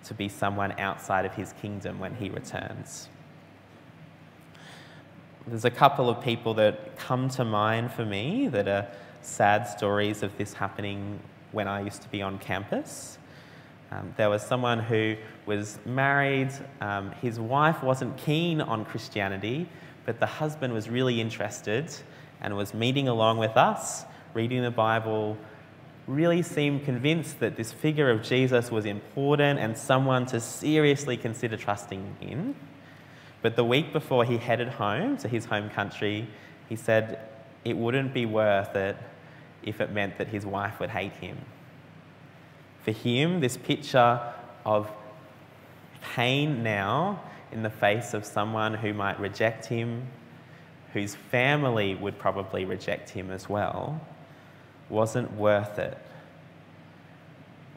to 0.04 0.14
be 0.14 0.28
someone 0.28 0.74
outside 0.80 1.26
of 1.26 1.34
his 1.34 1.54
kingdom 1.54 2.00
when 2.00 2.14
he 2.16 2.30
returns. 2.30 3.08
There's 5.48 5.66
a 5.66 5.72
couple 5.72 6.10
of 6.10 6.22
people 6.24 6.54
that 6.56 6.98
come 6.98 7.30
to 7.30 7.46
mind 7.46 7.92
for 7.92 8.06
me 8.06 8.48
that 8.50 8.68
are 8.68 8.88
sad 9.22 9.66
stories 9.66 10.22
of 10.22 10.38
this 10.38 10.54
happening 10.54 11.20
when 11.52 11.68
I 11.68 11.82
used 11.82 12.02
to 12.04 12.10
be 12.10 12.22
on 12.22 12.40
campus. 12.40 13.18
Um, 13.92 14.14
there 14.16 14.30
was 14.30 14.42
someone 14.42 14.80
who 14.80 15.18
was 15.46 15.80
married, 15.86 16.52
um, 16.80 17.12
his 17.22 17.40
wife 17.40 17.84
wasn't 17.84 18.16
keen 18.18 18.62
on 18.62 18.86
Christianity, 18.86 19.68
but 20.06 20.20
the 20.20 20.26
husband 20.26 20.74
was 20.74 20.90
really 20.90 21.20
interested 21.20 21.94
and 22.40 22.56
was 22.56 22.74
meeting 22.74 23.08
along 23.08 23.38
with 23.38 23.58
us, 23.58 24.06
reading 24.34 24.62
the 24.62 24.72
Bible, 24.72 25.38
really 26.08 26.42
seemed 26.42 26.86
convinced 26.86 27.40
that 27.40 27.58
this 27.58 27.72
figure 27.72 28.10
of 28.10 28.24
Jesus 28.24 28.72
was 28.72 28.86
important 28.86 29.60
and 29.60 29.78
someone 29.78 30.26
to 30.28 30.40
seriously 30.40 31.18
consider 31.18 31.58
trusting 31.58 32.16
in. 32.22 32.56
But 33.42 33.56
the 33.56 33.64
week 33.64 33.92
before 33.92 34.24
he 34.24 34.38
headed 34.38 34.70
home 34.70 35.18
to 35.18 35.28
his 35.28 35.46
home 35.46 35.70
country, 35.70 36.28
he 36.70 36.76
said 36.76 37.20
it 37.66 37.76
wouldn't 37.76 38.14
be 38.14 38.26
worth 38.26 38.76
it 38.76 38.96
if 39.64 39.82
it 39.82 39.92
meant 39.92 40.18
that 40.18 40.28
his 40.28 40.46
wife 40.46 40.80
would 40.80 40.90
hate 40.90 41.14
him. 41.14 41.38
For 42.84 42.92
him, 42.92 43.40
this 43.40 43.58
picture 43.58 44.20
of 44.66 44.92
pain 46.16 46.64
now 46.64 47.22
in 47.52 47.64
the 47.64 47.70
face 47.70 48.14
of 48.14 48.26
someone 48.26 48.74
who 48.74 48.94
might 48.94 49.20
reject 49.20 49.66
him, 49.66 50.08
whose 50.94 51.16
family 51.16 51.96
would 51.96 52.18
probably 52.18 52.66
reject 52.66 53.10
him 53.10 53.30
as 53.30 53.48
well, 53.48 54.02
wasn't 54.90 55.32
worth 55.34 55.78
it. 55.78 55.98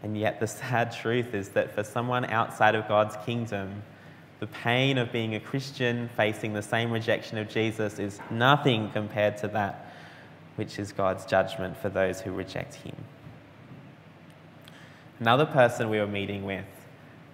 And 0.02 0.18
yet, 0.18 0.40
the 0.40 0.46
sad 0.46 0.92
truth 0.92 1.34
is 1.34 1.50
that 1.50 1.74
for 1.74 1.82
someone 1.82 2.26
outside 2.26 2.74
of 2.74 2.86
God's 2.88 3.16
kingdom, 3.24 3.82
the 4.40 4.46
pain 4.46 4.98
of 4.98 5.10
being 5.12 5.34
a 5.34 5.40
Christian 5.40 6.10
facing 6.16 6.52
the 6.52 6.62
same 6.62 6.90
rejection 6.90 7.38
of 7.38 7.48
Jesus 7.48 7.98
is 7.98 8.20
nothing 8.30 8.90
compared 8.90 9.38
to 9.38 9.48
that 9.48 9.93
which 10.56 10.78
is 10.78 10.92
God's 10.92 11.24
judgment 11.24 11.76
for 11.76 11.88
those 11.88 12.20
who 12.20 12.32
reject 12.32 12.74
him. 12.74 12.96
Another 15.20 15.46
person 15.46 15.90
we 15.90 15.98
were 15.98 16.06
meeting 16.06 16.44
with 16.44 16.64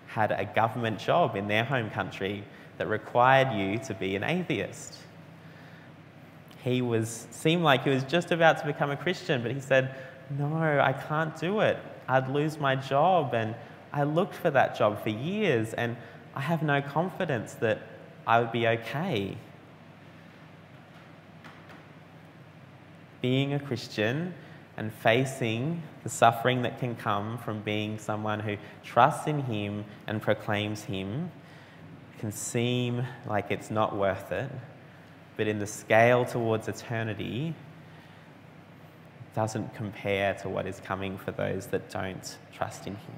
had 0.06 0.32
a 0.32 0.44
government 0.44 0.98
job 0.98 1.36
in 1.36 1.48
their 1.48 1.64
home 1.64 1.90
country 1.90 2.44
that 2.78 2.88
required 2.88 3.52
you 3.56 3.78
to 3.78 3.94
be 3.94 4.16
an 4.16 4.24
atheist. 4.24 4.96
He 6.62 6.82
was 6.82 7.26
seemed 7.30 7.62
like 7.62 7.84
he 7.84 7.90
was 7.90 8.04
just 8.04 8.32
about 8.32 8.58
to 8.58 8.66
become 8.66 8.90
a 8.90 8.96
Christian, 8.96 9.42
but 9.42 9.52
he 9.52 9.60
said, 9.60 9.94
"No, 10.30 10.56
I 10.80 10.92
can't 10.92 11.34
do 11.36 11.60
it. 11.60 11.78
I'd 12.08 12.28
lose 12.28 12.58
my 12.58 12.76
job 12.76 13.34
and 13.34 13.54
I 13.92 14.02
looked 14.02 14.34
for 14.34 14.50
that 14.50 14.76
job 14.76 15.02
for 15.02 15.10
years 15.10 15.74
and 15.74 15.96
I 16.34 16.40
have 16.40 16.62
no 16.62 16.82
confidence 16.82 17.54
that 17.54 17.78
I 18.26 18.40
would 18.40 18.52
be 18.52 18.66
okay." 18.68 19.36
Being 23.20 23.54
a 23.54 23.58
Christian 23.58 24.34
and 24.76 24.92
facing 24.92 25.82
the 26.02 26.08
suffering 26.08 26.62
that 26.62 26.78
can 26.78 26.96
come 26.96 27.36
from 27.38 27.60
being 27.60 27.98
someone 27.98 28.40
who 28.40 28.56
trusts 28.82 29.26
in 29.26 29.42
Him 29.42 29.84
and 30.06 30.22
proclaims 30.22 30.84
Him 30.84 31.30
can 32.18 32.32
seem 32.32 33.06
like 33.26 33.50
it's 33.50 33.70
not 33.70 33.96
worth 33.96 34.30
it, 34.30 34.50
but 35.36 35.48
in 35.48 35.58
the 35.58 35.66
scale 35.66 36.24
towards 36.24 36.68
eternity, 36.68 37.54
it 39.20 39.34
doesn't 39.34 39.74
compare 39.74 40.34
to 40.34 40.48
what 40.48 40.66
is 40.66 40.80
coming 40.80 41.16
for 41.16 41.32
those 41.32 41.66
that 41.68 41.90
don't 41.90 42.38
trust 42.52 42.86
in 42.86 42.94
Him. 42.94 43.14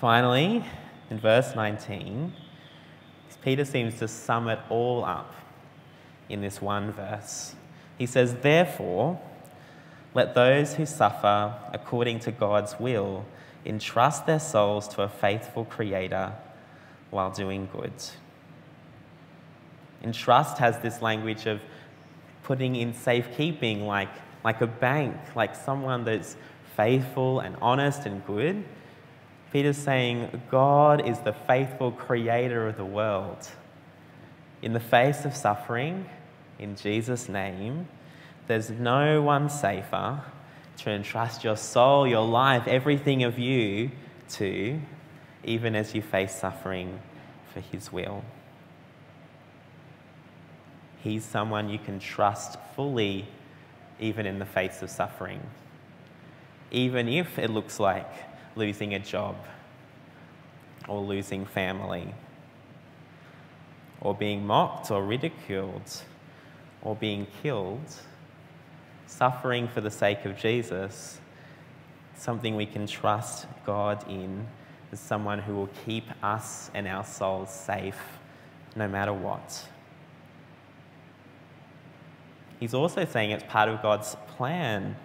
Finally, 0.00 0.64
in 1.10 1.18
verse 1.18 1.54
19, 1.54 2.32
Peter 3.40 3.64
seems 3.64 3.98
to 3.98 4.06
sum 4.06 4.48
it 4.48 4.58
all 4.68 5.04
up 5.04 5.34
in 6.28 6.40
this 6.40 6.60
one 6.60 6.92
verse. 6.92 7.54
He 7.98 8.06
says, 8.06 8.36
Therefore, 8.36 9.20
let 10.14 10.34
those 10.34 10.74
who 10.74 10.86
suffer 10.86 11.54
according 11.72 12.20
to 12.20 12.32
God's 12.32 12.78
will 12.78 13.24
entrust 13.64 14.26
their 14.26 14.40
souls 14.40 14.88
to 14.88 15.02
a 15.02 15.08
faithful 15.08 15.64
Creator 15.64 16.32
while 17.10 17.30
doing 17.30 17.68
good. 17.72 17.92
Entrust 20.02 20.58
has 20.58 20.78
this 20.80 21.00
language 21.00 21.46
of 21.46 21.60
putting 22.42 22.74
in 22.74 22.92
safekeeping, 22.92 23.86
like, 23.86 24.10
like 24.44 24.60
a 24.60 24.66
bank, 24.66 25.16
like 25.36 25.54
someone 25.54 26.04
that's 26.04 26.36
faithful 26.76 27.40
and 27.40 27.56
honest 27.62 28.06
and 28.06 28.26
good. 28.26 28.64
Peter's 29.52 29.76
saying 29.76 30.42
God 30.50 31.06
is 31.06 31.18
the 31.20 31.32
faithful 31.32 31.92
creator 31.92 32.66
of 32.66 32.76
the 32.76 32.84
world. 32.84 33.48
In 34.62 34.72
the 34.72 34.80
face 34.80 35.24
of 35.24 35.34
suffering, 35.34 36.06
in 36.58 36.76
Jesus' 36.76 37.28
name, 37.28 37.88
there's 38.46 38.70
no 38.70 39.20
one 39.20 39.50
safer 39.50 40.22
to 40.78 40.90
entrust 40.90 41.42
your 41.42 41.56
soul, 41.56 42.06
your 42.06 42.26
life, 42.26 42.66
everything 42.68 43.24
of 43.24 43.38
you 43.38 43.90
to, 44.30 44.80
even 45.44 45.74
as 45.74 45.94
you 45.94 46.00
face 46.00 46.34
suffering 46.34 47.00
for 47.52 47.60
His 47.60 47.92
will. 47.92 48.24
He's 51.02 51.24
someone 51.24 51.68
you 51.68 51.78
can 51.78 51.98
trust 51.98 52.56
fully, 52.76 53.26
even 53.98 54.26
in 54.26 54.38
the 54.38 54.46
face 54.46 54.80
of 54.82 54.90
suffering. 54.90 55.40
Even 56.70 57.08
if 57.08 57.38
it 57.38 57.50
looks 57.50 57.80
like 57.80 58.10
losing 58.54 58.94
a 58.94 59.00
job, 59.00 59.36
or 60.88 61.00
losing 61.00 61.44
family, 61.44 62.14
or 64.02 64.14
being 64.14 64.44
mocked 64.44 64.90
or 64.90 65.04
ridiculed 65.04 66.02
or 66.82 66.96
being 66.96 67.26
killed, 67.42 67.94
suffering 69.06 69.68
for 69.68 69.80
the 69.80 69.90
sake 69.90 70.24
of 70.24 70.36
Jesus, 70.36 71.20
something 72.16 72.56
we 72.56 72.66
can 72.66 72.86
trust 72.86 73.46
God 73.64 74.04
in 74.10 74.46
as 74.90 74.98
someone 75.00 75.38
who 75.38 75.54
will 75.54 75.70
keep 75.86 76.04
us 76.22 76.70
and 76.74 76.86
our 76.86 77.04
souls 77.04 77.50
safe 77.50 78.18
no 78.74 78.88
matter 78.88 79.12
what. 79.12 79.66
He's 82.58 82.74
also 82.74 83.04
saying 83.04 83.30
it's 83.30 83.44
part 83.48 83.68
of 83.68 83.82
God's 83.82 84.16
plan. 84.36 84.96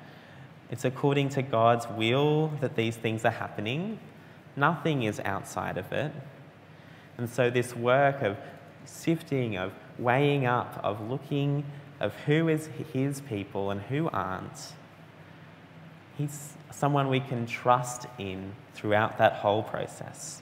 It's 0.69 0.86
according 0.86 1.29
to 1.29 1.41
God's 1.41 1.88
will 1.89 2.49
that 2.62 2.75
these 2.75 2.95
things 2.95 3.25
are 3.25 3.31
happening. 3.31 3.99
Nothing 4.55 5.03
is 5.03 5.19
outside 5.21 5.77
of 5.77 5.91
it. 5.91 6.12
And 7.17 7.29
so, 7.29 7.49
this 7.49 7.75
work 7.75 8.21
of 8.21 8.38
sifting, 8.88 9.58
of 9.58 9.73
weighing 10.00 10.45
up, 10.45 10.80
of 10.84 11.10
looking 11.10 11.63
of 12.00 12.13
who 12.26 12.47
is 12.47 12.69
his 12.93 13.21
people 13.21 13.71
and 13.71 13.82
who 13.82 14.10
aren't. 14.10 14.73
He's 16.17 16.54
someone 16.71 17.10
we 17.10 17.19
can 17.19 17.45
trust 17.45 18.06
in 18.17 18.54
throughout 18.73 19.17
that 19.17 19.34
whole 19.34 19.63
process. 19.63 20.41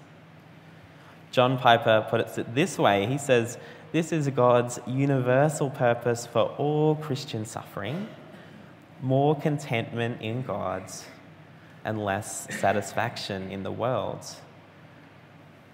John 1.31 1.57
Piper 1.57 2.05
puts 2.09 2.37
it 2.37 2.55
this 2.55 2.77
way 2.77 3.05
he 3.07 3.17
says, 3.17 3.57
This 3.91 4.11
is 4.11 4.27
God's 4.29 4.79
universal 4.87 5.69
purpose 5.69 6.25
for 6.25 6.43
all 6.57 6.95
Christian 6.95 7.45
suffering 7.45 8.07
more 9.01 9.35
contentment 9.35 10.21
in 10.21 10.41
God 10.41 10.83
and 11.83 12.03
less 12.03 12.47
satisfaction 12.59 13.51
in 13.51 13.61
the 13.61 13.71
world 13.71 14.25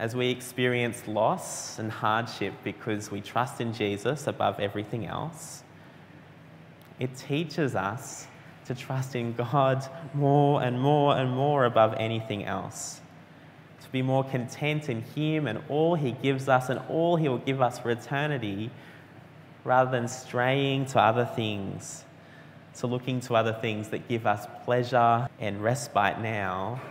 as 0.01 0.15
we 0.15 0.29
experience 0.29 1.07
loss 1.07 1.77
and 1.77 1.91
hardship 1.91 2.55
because 2.63 3.11
we 3.11 3.21
trust 3.21 3.61
in 3.61 3.71
Jesus 3.71 4.25
above 4.25 4.59
everything 4.59 5.05
else, 5.05 5.61
it 6.99 7.15
teaches 7.15 7.75
us 7.75 8.25
to 8.65 8.73
trust 8.73 9.15
in 9.15 9.33
God 9.33 9.87
more 10.15 10.63
and 10.63 10.81
more 10.81 11.15
and 11.15 11.29
more 11.29 11.65
above 11.65 11.93
anything 11.99 12.43
else. 12.45 12.99
To 13.83 13.89
be 13.91 14.01
more 14.01 14.23
content 14.23 14.89
in 14.89 15.03
Him 15.03 15.45
and 15.45 15.61
all 15.69 15.93
He 15.93 16.13
gives 16.13 16.49
us 16.49 16.69
and 16.69 16.79
all 16.89 17.15
He 17.15 17.29
will 17.29 17.37
give 17.37 17.61
us 17.61 17.77
for 17.77 17.91
eternity, 17.91 18.71
rather 19.63 19.91
than 19.91 20.07
straying 20.07 20.87
to 20.87 20.99
other 20.99 21.25
things, 21.25 22.05
to 22.77 22.87
looking 22.87 23.19
to 23.19 23.35
other 23.35 23.53
things 23.53 23.89
that 23.89 24.07
give 24.07 24.25
us 24.25 24.47
pleasure 24.65 25.27
and 25.39 25.61
respite 25.63 26.19
now 26.19 26.81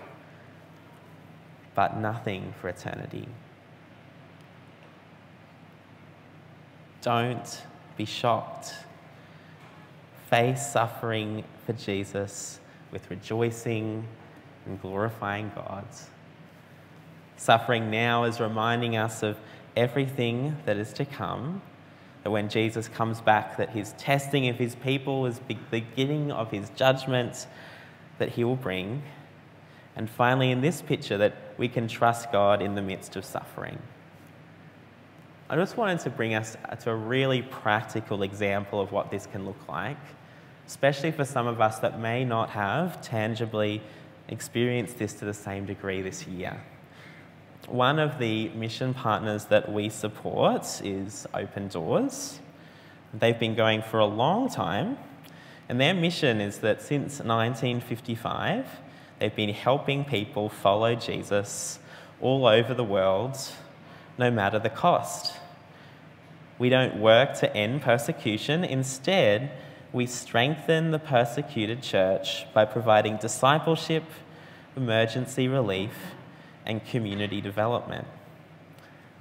but 1.80 1.96
nothing 1.96 2.52
for 2.60 2.68
eternity. 2.68 3.26
Don't 7.00 7.62
be 7.96 8.04
shocked. 8.04 8.74
Face 10.28 10.72
suffering 10.72 11.42
for 11.64 11.72
Jesus 11.72 12.60
with 12.90 13.10
rejoicing 13.10 14.06
and 14.66 14.78
glorifying 14.82 15.50
God. 15.54 15.86
Suffering 17.38 17.90
now 17.90 18.24
is 18.24 18.40
reminding 18.40 18.98
us 18.98 19.22
of 19.22 19.38
everything 19.74 20.58
that 20.66 20.76
is 20.76 20.92
to 20.92 21.06
come 21.06 21.62
that 22.24 22.30
when 22.30 22.50
Jesus 22.50 22.88
comes 22.88 23.22
back, 23.22 23.56
that 23.56 23.70
his 23.70 23.94
testing 23.94 24.48
of 24.48 24.58
his 24.58 24.74
people 24.74 25.24
is 25.24 25.40
the 25.48 25.56
beginning 25.70 26.30
of 26.30 26.50
his 26.50 26.68
judgment 26.76 27.46
that 28.18 28.28
he 28.28 28.44
will 28.44 28.56
bring. 28.56 29.02
And 30.00 30.08
finally, 30.08 30.50
in 30.50 30.62
this 30.62 30.80
picture, 30.80 31.18
that 31.18 31.34
we 31.58 31.68
can 31.68 31.86
trust 31.86 32.32
God 32.32 32.62
in 32.62 32.74
the 32.74 32.80
midst 32.80 33.16
of 33.16 33.24
suffering. 33.26 33.78
I 35.50 35.56
just 35.56 35.76
wanted 35.76 35.98
to 36.00 36.08
bring 36.08 36.32
us 36.32 36.56
to 36.84 36.90
a 36.90 36.96
really 36.96 37.42
practical 37.42 38.22
example 38.22 38.80
of 38.80 38.92
what 38.92 39.10
this 39.10 39.26
can 39.26 39.44
look 39.44 39.68
like, 39.68 39.98
especially 40.66 41.10
for 41.10 41.26
some 41.26 41.46
of 41.46 41.60
us 41.60 41.80
that 41.80 42.00
may 42.00 42.24
not 42.24 42.48
have 42.48 43.02
tangibly 43.02 43.82
experienced 44.28 44.96
this 44.96 45.12
to 45.12 45.26
the 45.26 45.34
same 45.34 45.66
degree 45.66 46.00
this 46.00 46.26
year. 46.26 46.62
One 47.68 47.98
of 47.98 48.18
the 48.18 48.48
mission 48.54 48.94
partners 48.94 49.44
that 49.50 49.70
we 49.70 49.90
support 49.90 50.80
is 50.82 51.26
Open 51.34 51.68
Doors. 51.68 52.40
They've 53.12 53.38
been 53.38 53.54
going 53.54 53.82
for 53.82 53.98
a 53.98 54.06
long 54.06 54.48
time, 54.48 54.96
and 55.68 55.78
their 55.78 55.92
mission 55.92 56.40
is 56.40 56.60
that 56.60 56.80
since 56.80 57.18
1955, 57.18 58.66
they've 59.20 59.34
been 59.34 59.54
helping 59.54 60.04
people 60.04 60.48
follow 60.48 60.96
Jesus 60.96 61.78
all 62.20 62.46
over 62.46 62.74
the 62.74 62.84
world, 62.84 63.38
no 64.18 64.30
matter 64.30 64.58
the 64.58 64.70
cost. 64.70 65.34
We 66.58 66.68
don't 66.68 66.96
work 66.96 67.34
to 67.38 67.56
end 67.56 67.82
persecution. 67.82 68.64
Instead, 68.64 69.52
we 69.92 70.06
strengthen 70.06 70.90
the 70.90 70.98
persecuted 70.98 71.82
church 71.82 72.52
by 72.52 72.64
providing 72.64 73.16
discipleship, 73.16 74.04
emergency 74.76 75.48
relief, 75.48 76.14
and 76.66 76.84
community 76.84 77.40
development. 77.40 78.06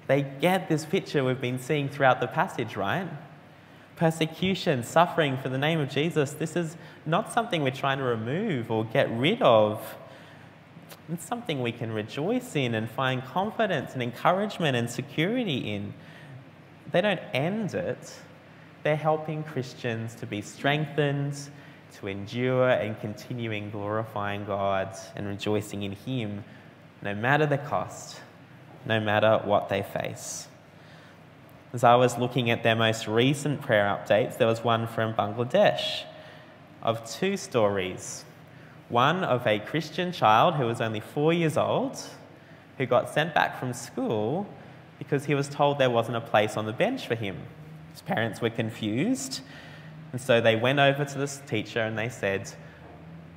They 0.08 0.24
get 0.24 0.70
this 0.70 0.86
picture 0.86 1.24
we've 1.24 1.40
been 1.40 1.60
seeing 1.60 1.88
throughout 1.88 2.20
the 2.20 2.28
passage, 2.28 2.76
right? 2.76 3.08
Persecution, 4.00 4.82
suffering 4.82 5.38
for 5.38 5.50
the 5.50 5.58
name 5.58 5.82
of 5.82 5.90
Jesus, 5.90 6.32
this 6.32 6.56
is 6.56 6.78
not 7.06 7.34
something 7.34 7.64
we're 7.64 7.72
trying 7.72 7.98
to 7.98 8.06
remove 8.06 8.72
or 8.72 8.86
get 8.86 9.12
rid 9.12 9.42
of. 9.42 9.98
It's 11.12 11.26
something 11.26 11.62
we 11.62 11.74
can 11.74 11.92
rejoice 11.92 12.56
in 12.56 12.76
and 12.76 12.90
find 12.90 13.22
confidence 13.26 13.96
and 13.96 14.02
encouragement 14.02 14.78
and 14.78 14.90
security 14.90 15.74
in. 15.74 15.94
They 16.94 17.02
don't 17.02 17.20
end 17.34 17.74
it, 17.74 18.16
they're 18.84 18.96
helping 18.96 19.44
Christians 19.44 20.16
to 20.16 20.26
be 20.26 20.42
strengthened, 20.42 21.38
to 21.96 22.08
endure, 22.08 22.70
and 22.70 22.98
continuing 23.02 23.70
glorifying 23.70 24.46
God 24.46 24.96
and 25.18 25.28
rejoicing 25.28 25.84
in 25.84 25.92
Him 25.92 26.46
no 27.02 27.14
matter 27.14 27.46
the 27.46 27.58
cost, 27.58 28.22
no 28.86 29.02
matter 29.02 29.42
what 29.44 29.68
they 29.68 29.84
face. 29.84 30.48
As 31.72 31.84
I 31.84 31.96
was 31.96 32.18
looking 32.18 32.50
at 32.50 32.64
their 32.64 32.76
most 32.76 33.08
recent 33.08 33.62
prayer 33.62 33.86
updates, 33.86 34.38
there 34.38 34.48
was 34.48 34.64
one 34.64 34.88
from 34.88 35.14
Bangladesh 35.14 36.04
of 36.82 37.08
two 37.08 37.38
stories. 37.38 38.26
One 38.90 39.24
of 39.24 39.46
a 39.46 39.60
Christian 39.60 40.12
child 40.12 40.56
who 40.56 40.66
was 40.66 40.82
only 40.82 41.00
four 41.00 41.32
years 41.32 41.58
old, 41.58 42.02
who 42.80 42.88
got 42.88 43.10
sent 43.14 43.36
back 43.36 43.60
from 43.60 43.74
school 43.74 44.48
because 44.98 45.26
he 45.26 45.36
was 45.36 45.48
told 45.48 45.78
there 45.78 45.92
wasn't 45.92 46.18
a 46.18 46.22
place 46.22 46.58
on 46.58 46.66
the 46.66 46.74
bench 46.74 47.06
for 47.06 47.14
him. 47.14 47.38
His 47.92 48.02
parents 48.02 48.42
were 48.42 48.50
confused, 48.50 49.42
and 50.12 50.20
so 50.20 50.42
they 50.42 50.56
went 50.56 50.80
over 50.80 51.06
to 51.06 51.18
this 51.20 51.40
teacher 51.46 51.82
and 51.82 51.96
they 51.96 52.10
said, 52.10 52.52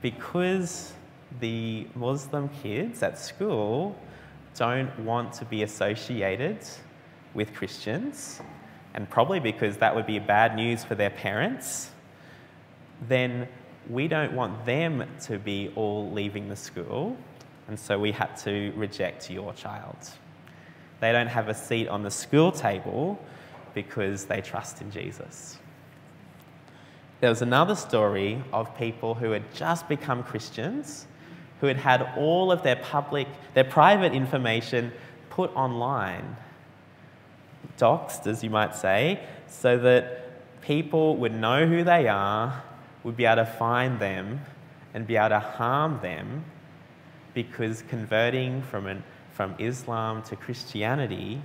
Because 0.01 0.95
the 1.39 1.87
Muslim 1.95 2.49
kids 2.63 3.03
at 3.03 3.19
school 3.19 3.95
don't 4.55 4.99
want 5.01 5.35
to 5.35 5.45
be 5.45 5.63
associated 5.63 6.59
with 7.35 7.55
Christians, 7.55 8.41
and 8.95 9.09
probably 9.09 9.41
because 9.41 9.77
that 9.79 9.95
would 9.95 10.07
be 10.07 10.19
bad 10.19 10.55
news 10.55 10.85
for 10.85 10.95
their 10.95 11.11
parents, 11.11 11.91
then 13.09 13.49
we 13.89 14.07
don't 14.09 14.33
want 14.35 14.65
them 14.65 15.05
to 15.23 15.39
be 15.39 15.73
all 15.75 16.11
leaving 16.11 16.49
the 16.49 16.57
school, 16.57 17.17
and 17.69 17.79
so 17.79 17.99
we 17.99 18.13
had 18.13 18.37
to 18.39 18.73
reject 18.77 19.31
your 19.31 19.53
child. 19.55 19.97
They 21.01 21.11
don't 21.13 21.27
have 21.27 21.49
a 21.49 21.55
seat 21.55 21.89
on 21.89 22.03
the 22.03 22.11
school 22.11 22.53
table 22.53 23.19
because 23.75 24.27
they 24.27 24.41
trust 24.41 24.81
in 24.83 24.91
Jesus. 24.91 25.59
There 27.21 27.31
was 27.31 27.43
another 27.43 27.75
story 27.75 28.43
of 28.53 28.77
people 28.77 29.15
who 29.15 29.31
had 29.31 29.53
just 29.55 29.89
become 29.89 30.23
Christians 30.23 31.07
who 31.63 31.69
had 31.69 31.77
had 31.77 32.03
all 32.17 32.51
of 32.51 32.65
their 32.65 32.75
public, 32.75 33.29
their 33.55 33.63
private 33.63 34.13
information 34.13 34.93
put 35.31 35.55
online, 35.55 36.37
doxed, 37.79 38.27
as 38.27 38.43
you 38.43 38.51
might 38.51 38.75
say, 38.75 39.21
so 39.47 39.79
that 39.79 40.61
people 40.61 41.17
would 41.17 41.35
know 41.35 41.67
who 41.67 41.85
they 41.85 42.09
are, 42.09 42.63
would 43.05 43.17
be 43.17 43.25
able 43.25 43.45
to 43.45 43.51
find 43.51 43.99
them, 43.99 44.41
and 44.95 45.07
be 45.07 45.17
able 45.17 45.31
to 45.31 45.39
harm 45.39 45.99
them 46.03 46.45
because 47.35 47.83
converting 47.89 48.63
from, 48.63 48.87
an, 48.87 49.03
from 49.33 49.55
Islam 49.59 50.23
to 50.25 50.37
Christianity 50.37 51.41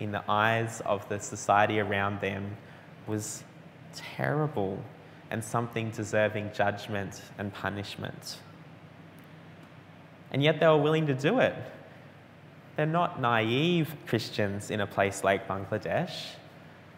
in 0.00 0.10
the 0.10 0.22
eyes 0.28 0.82
of 0.84 1.08
the 1.08 1.20
society 1.20 1.78
around 1.78 2.20
them 2.20 2.56
was 3.06 3.44
terrible 3.94 4.82
and 5.30 5.42
something 5.42 5.90
deserving 5.90 6.50
judgment 6.52 7.22
and 7.38 7.54
punishment 7.54 8.38
and 10.34 10.42
yet 10.42 10.58
they 10.58 10.66
were 10.66 10.76
willing 10.76 11.06
to 11.06 11.14
do 11.14 11.38
it. 11.38 11.54
They're 12.76 12.86
not 12.86 13.20
naive 13.20 13.94
Christians 14.06 14.70
in 14.70 14.80
a 14.80 14.86
place 14.86 15.22
like 15.22 15.48
Bangladesh. 15.48 16.12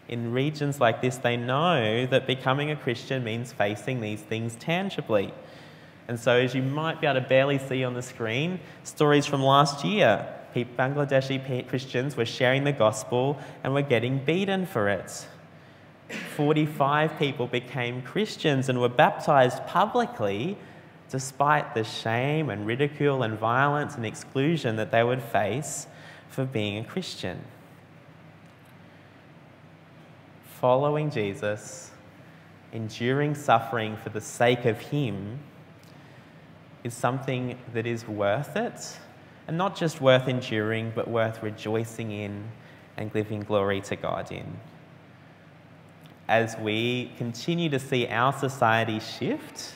In 0.09 0.33
regions 0.33 0.81
like 0.81 1.03
this, 1.03 1.17
they 1.17 1.37
know 1.37 2.07
that 2.07 2.27
becoming 2.27 2.71
a 2.71 2.77
Christian 2.77 3.25
means 3.25 3.53
facing 3.53 4.01
these 4.01 4.21
things 4.21 4.57
tangibly. 4.57 5.35
And 6.09 6.19
so, 6.19 6.33
as 6.33 6.55
you 6.55 6.62
might 6.62 7.01
be 7.01 7.07
able 7.07 7.21
to 7.21 7.29
barely 7.29 7.59
see 7.59 7.83
on 7.83 7.95
the 7.95 8.03
screen, 8.03 8.61
stories 8.85 9.27
from 9.27 9.43
last 9.43 9.85
year 9.85 10.27
Bangladeshi 10.65 11.69
Christians 11.69 12.17
were 12.17 12.25
sharing 12.25 12.65
the 12.65 12.73
gospel 12.73 13.39
and 13.62 13.75
were 13.75 13.83
getting 13.83 14.25
beaten 14.25 14.65
for 14.67 14.89
it. 14.89 15.27
45 16.37 17.19
people 17.19 17.47
became 17.47 18.01
Christians 18.03 18.69
and 18.69 18.81
were 18.81 18.89
baptized 18.89 19.67
publicly 19.67 20.57
despite 21.11 21.75
the 21.75 21.85
shame 21.85 22.51
and 22.51 22.66
ridicule 22.66 23.23
and 23.23 23.38
violence 23.38 23.95
and 23.95 24.05
exclusion 24.05 24.77
that 24.77 24.90
they 24.90 25.05
would 25.05 25.23
face 25.23 25.87
for 26.29 26.45
being 26.45 26.79
a 26.79 26.85
Christian. 26.85 27.42
Following 30.61 31.11
Jesus, 31.11 31.92
enduring 32.73 33.35
suffering 33.35 33.97
for 33.97 34.09
the 34.09 34.21
sake 34.21 34.64
of 34.64 34.79
Him, 34.81 35.38
is 36.83 36.95
something 36.95 37.59
that 37.73 37.87
is 37.87 38.07
worth 38.07 38.57
it, 38.57 38.99
and 39.49 39.57
not 39.57 39.77
just 39.77 40.01
worth 40.01 40.29
enduring, 40.29 40.92
but 40.95 41.09
worth 41.09 41.42
rejoicing 41.42 42.11
in 42.11 42.45
and 42.97 43.12
giving 43.12 43.40
glory 43.40 43.81
to 43.83 43.97
God 43.97 44.33
in. 44.33 44.59
As 46.29 46.57
we 46.59 47.12
continue 47.19 47.69
to 47.69 47.79
see 47.79 48.07
our 48.09 48.33
society 48.33 48.99
shift, 48.99 49.75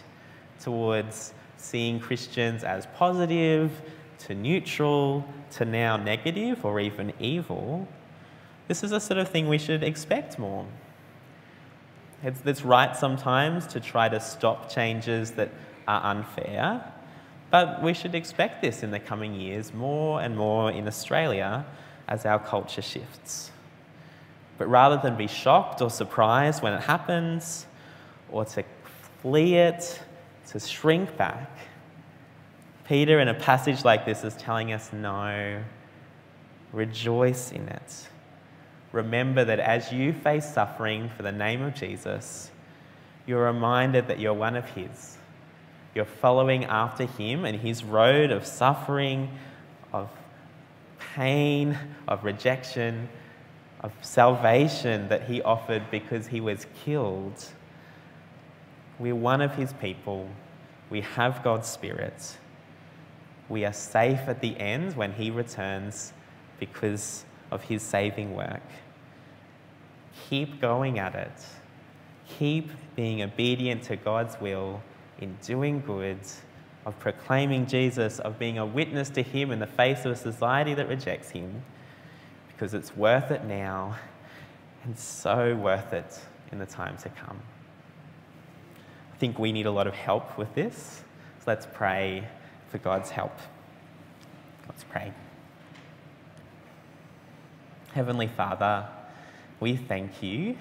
towards 0.62 1.34
seeing 1.56 2.00
Christians 2.00 2.64
as 2.64 2.86
positive, 2.96 3.70
to 4.26 4.34
neutral, 4.34 5.24
to 5.52 5.64
now 5.64 5.96
negative 5.96 6.64
or 6.64 6.80
even 6.80 7.12
evil, 7.18 7.88
this 8.68 8.84
is 8.84 8.92
a 8.92 9.00
sort 9.00 9.18
of 9.18 9.28
thing 9.28 9.48
we 9.48 9.58
should 9.58 9.82
expect 9.82 10.38
more. 10.38 10.66
It's, 12.22 12.40
it's 12.44 12.62
right 12.62 12.94
sometimes 12.94 13.66
to 13.68 13.80
try 13.80 14.08
to 14.08 14.20
stop 14.20 14.70
changes 14.70 15.32
that 15.32 15.50
are 15.88 16.04
unfair, 16.04 16.92
but 17.50 17.82
we 17.82 17.94
should 17.94 18.14
expect 18.14 18.62
this 18.62 18.82
in 18.82 18.90
the 18.90 19.00
coming 19.00 19.34
years 19.34 19.74
more 19.74 20.20
and 20.20 20.36
more 20.36 20.70
in 20.70 20.86
Australia 20.86 21.66
as 22.06 22.26
our 22.26 22.38
culture 22.38 22.82
shifts. 22.82 23.50
But 24.58 24.68
rather 24.68 24.98
than 24.98 25.16
be 25.16 25.26
shocked 25.26 25.80
or 25.80 25.90
surprised 25.90 26.62
when 26.62 26.74
it 26.74 26.82
happens, 26.82 27.66
or 28.30 28.44
to 28.44 28.62
flee 29.22 29.56
it, 29.56 30.00
to 30.50 30.58
shrink 30.58 31.16
back. 31.16 31.50
Peter, 32.86 33.20
in 33.20 33.28
a 33.28 33.34
passage 33.34 33.84
like 33.84 34.04
this, 34.04 34.24
is 34.24 34.34
telling 34.34 34.72
us 34.72 34.92
no, 34.92 35.62
rejoice 36.72 37.52
in 37.52 37.68
it. 37.68 38.08
Remember 38.90 39.44
that 39.44 39.60
as 39.60 39.92
you 39.92 40.12
face 40.12 40.52
suffering 40.52 41.08
for 41.16 41.22
the 41.22 41.30
name 41.30 41.62
of 41.62 41.74
Jesus, 41.74 42.50
you're 43.26 43.44
reminded 43.44 44.08
that 44.08 44.18
you're 44.18 44.34
one 44.34 44.56
of 44.56 44.64
His. 44.70 45.18
You're 45.94 46.04
following 46.04 46.64
after 46.64 47.06
Him 47.06 47.44
and 47.44 47.60
His 47.60 47.84
road 47.84 48.32
of 48.32 48.44
suffering, 48.44 49.30
of 49.92 50.10
pain, 51.14 51.78
of 52.08 52.24
rejection, 52.24 53.08
of 53.80 53.92
salvation 54.02 55.08
that 55.10 55.28
He 55.28 55.40
offered 55.42 55.88
because 55.92 56.26
He 56.26 56.40
was 56.40 56.66
killed 56.84 57.52
we're 59.00 59.16
one 59.16 59.40
of 59.40 59.54
His 59.54 59.72
people. 59.72 60.28
We 60.90 61.00
have 61.00 61.42
God's 61.42 61.66
Spirit. 61.66 62.36
We 63.48 63.64
are 63.64 63.72
safe 63.72 64.20
at 64.28 64.40
the 64.40 64.56
end 64.60 64.94
when 64.94 65.14
He 65.14 65.30
returns 65.30 66.12
because 66.60 67.24
of 67.50 67.62
His 67.62 67.82
saving 67.82 68.36
work. 68.36 68.62
keep 70.28 70.60
going 70.60 70.98
at 70.98 71.14
it. 71.14 71.32
Keep 72.38 72.70
being 72.94 73.22
obedient 73.22 73.82
to 73.84 73.96
God's 73.96 74.40
will 74.40 74.82
in 75.20 75.36
doing 75.42 75.80
good, 75.80 76.20
of 76.86 76.98
proclaiming 76.98 77.66
Jesus, 77.66 78.18
of 78.20 78.38
being 78.38 78.58
a 78.58 78.66
witness 78.66 79.10
to 79.10 79.22
Him 79.22 79.50
in 79.50 79.58
the 79.58 79.66
face 79.66 80.04
of 80.04 80.12
a 80.12 80.16
society 80.16 80.74
that 80.74 80.88
rejects 80.88 81.30
Him, 81.30 81.62
because 82.48 82.74
it's 82.74 82.96
worth 82.96 83.30
it 83.30 83.44
now 83.44 83.96
and 84.84 84.98
so 84.98 85.54
worth 85.56 85.92
it 85.92 86.20
in 86.52 86.58
the 86.58 86.66
time 86.66 86.96
to 86.98 87.08
come. 87.08 87.40
Think 89.20 89.38
we 89.38 89.52
need 89.52 89.66
a 89.66 89.70
lot 89.70 89.86
of 89.86 89.92
help 89.92 90.38
with 90.38 90.54
this, 90.54 91.04
so 91.40 91.44
let's 91.46 91.66
pray 91.74 92.26
for 92.70 92.78
God's 92.78 93.10
help. 93.10 93.36
Let's 94.66 94.82
pray. 94.82 95.12
Heavenly 97.92 98.28
Father, 98.28 98.88
we 99.60 99.76
thank 99.76 100.22
you 100.22 100.56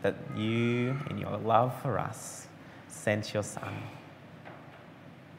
that 0.00 0.14
you, 0.34 0.96
in 1.10 1.18
your 1.18 1.36
love 1.36 1.78
for 1.82 1.98
us, 1.98 2.48
sent 2.88 3.34
your 3.34 3.42
Son. 3.42 3.74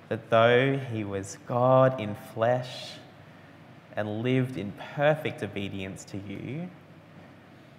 That 0.10 0.30
though 0.30 0.78
he 0.78 1.04
was 1.04 1.40
God 1.48 2.00
in 2.00 2.16
flesh 2.36 2.92
and 3.96 4.22
lived 4.22 4.58
in 4.58 4.74
perfect 4.94 5.42
obedience 5.42 6.06
to 6.06 6.18
you, 6.20 6.70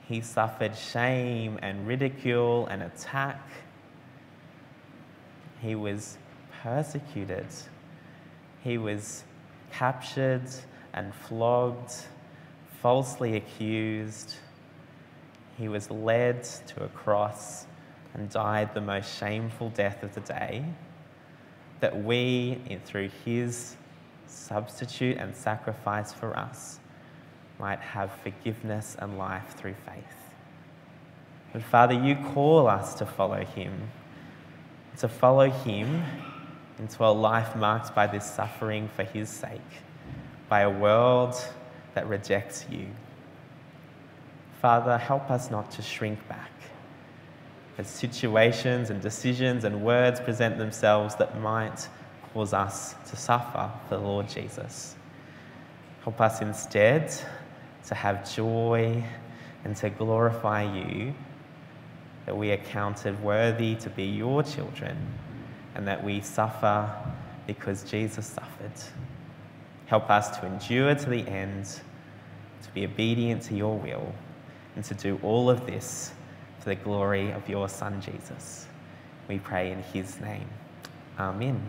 he 0.09 0.20
suffered 0.20 0.76
shame 0.76 1.61
and 1.62 1.86
ridicule 1.86 2.66
and 2.66 2.82
attack. 2.82 3.40
He 5.63 5.75
was 5.75 6.19
persecuted. 6.63 7.47
He 8.63 8.77
was 8.77 9.25
captured 9.73 10.49
and 10.93 11.15
flogged, 11.15 11.93
falsely 12.81 13.37
accused 13.37 14.35
he 15.59 15.69
was 15.69 15.91
led 15.91 16.43
to 16.45 16.85
a 16.85 16.89
cross 16.89 17.67
and 18.15 18.29
died 18.29 18.75
the 18.75 18.81
most 18.81 19.19
shameful 19.19 19.71
death 19.71 20.03
of 20.03 20.15
the 20.15 20.21
day, 20.21 20.65
that 21.81 22.03
we, 22.03 22.61
through 22.85 23.11
his 23.25 23.77
substitute 24.27 25.19
and 25.19 25.35
sacrifice 25.35 26.13
for 26.13 26.37
us, 26.37 26.79
might 27.59 27.81
have 27.81 28.11
forgiveness 28.23 28.97
and 28.99 29.19
life 29.19 29.55
through 29.57 29.75
faith. 29.87 30.05
And 31.55 31.63
Father, 31.63 31.95
you 31.95 32.17
call 32.17 32.67
us 32.67 32.95
to 32.95 33.07
follow 33.07 33.45
him, 33.45 33.91
to 34.99 35.09
follow 35.09 35.51
him 35.51 36.03
into 36.78 37.05
a 37.05 37.12
life 37.12 37.55
marked 37.57 37.95
by 37.95 38.07
this 38.07 38.28
suffering 38.28 38.88
for 38.95 39.05
his 39.05 39.28
sake, 39.28 39.61
by 40.49 40.61
a 40.61 40.70
world 40.70 41.34
that 41.95 42.09
rejects 42.09 42.66
you. 42.70 42.86
Father, 44.61 44.99
help 44.99 45.30
us 45.30 45.51
not 45.51 45.70
to 45.72 45.82
shrink 45.82 46.26
back 46.28 46.51
as 47.78 47.88
situations 47.88 48.90
and 48.90 49.01
decisions 49.01 49.64
and 49.64 49.82
words 49.82 50.20
present 50.20 50.59
themselves 50.59 51.14
that 51.16 51.40
might 51.40 51.88
cause 52.32 52.53
us 52.53 52.95
to 53.09 53.16
suffer 53.16 53.70
for 53.88 53.97
the 53.97 54.01
Lord 54.01 54.28
Jesus. 54.28 54.95
Help 56.05 56.20
us 56.20 56.43
instead 56.43 57.12
to 57.86 57.95
have 57.95 58.30
joy 58.34 59.03
and 59.64 59.76
to 59.76 59.90
glorify 59.90 60.62
you, 60.62 61.14
that 62.27 62.37
we 62.37 62.51
are 62.53 62.57
counted 62.59 63.20
worthy 63.23 63.75
to 63.77 63.91
be 63.91 64.05
your 64.05 64.43
children, 64.43 64.97
and 65.75 65.87
that 65.87 66.03
we 66.03 66.20
suffer 66.20 66.91
because 67.47 67.83
Jesus 67.85 68.27
suffered. 68.27 68.73
Help 69.87 70.09
us 70.11 70.39
to 70.39 70.47
endure 70.47 70.95
to 70.95 71.11
the 71.11 71.27
end, 71.29 71.66
to 72.62 72.70
be 72.73 72.85
obedient 72.85 73.43
to 73.43 73.55
your 73.55 73.77
will 73.77 74.14
and 74.77 74.85
to 74.85 74.95
do 74.95 75.18
all 75.23 75.51
of 75.51 75.66
this 75.66 76.12
for 76.61 76.70
the 76.70 76.75
glory 76.77 77.31
of 77.33 77.49
your 77.49 77.68
Son, 77.68 78.01
Jesus. 78.01 78.66
We 79.29 79.39
pray 79.39 79.70
in 79.73 79.83
his 79.83 80.20
name. 80.20 80.49
Amen. 81.18 81.61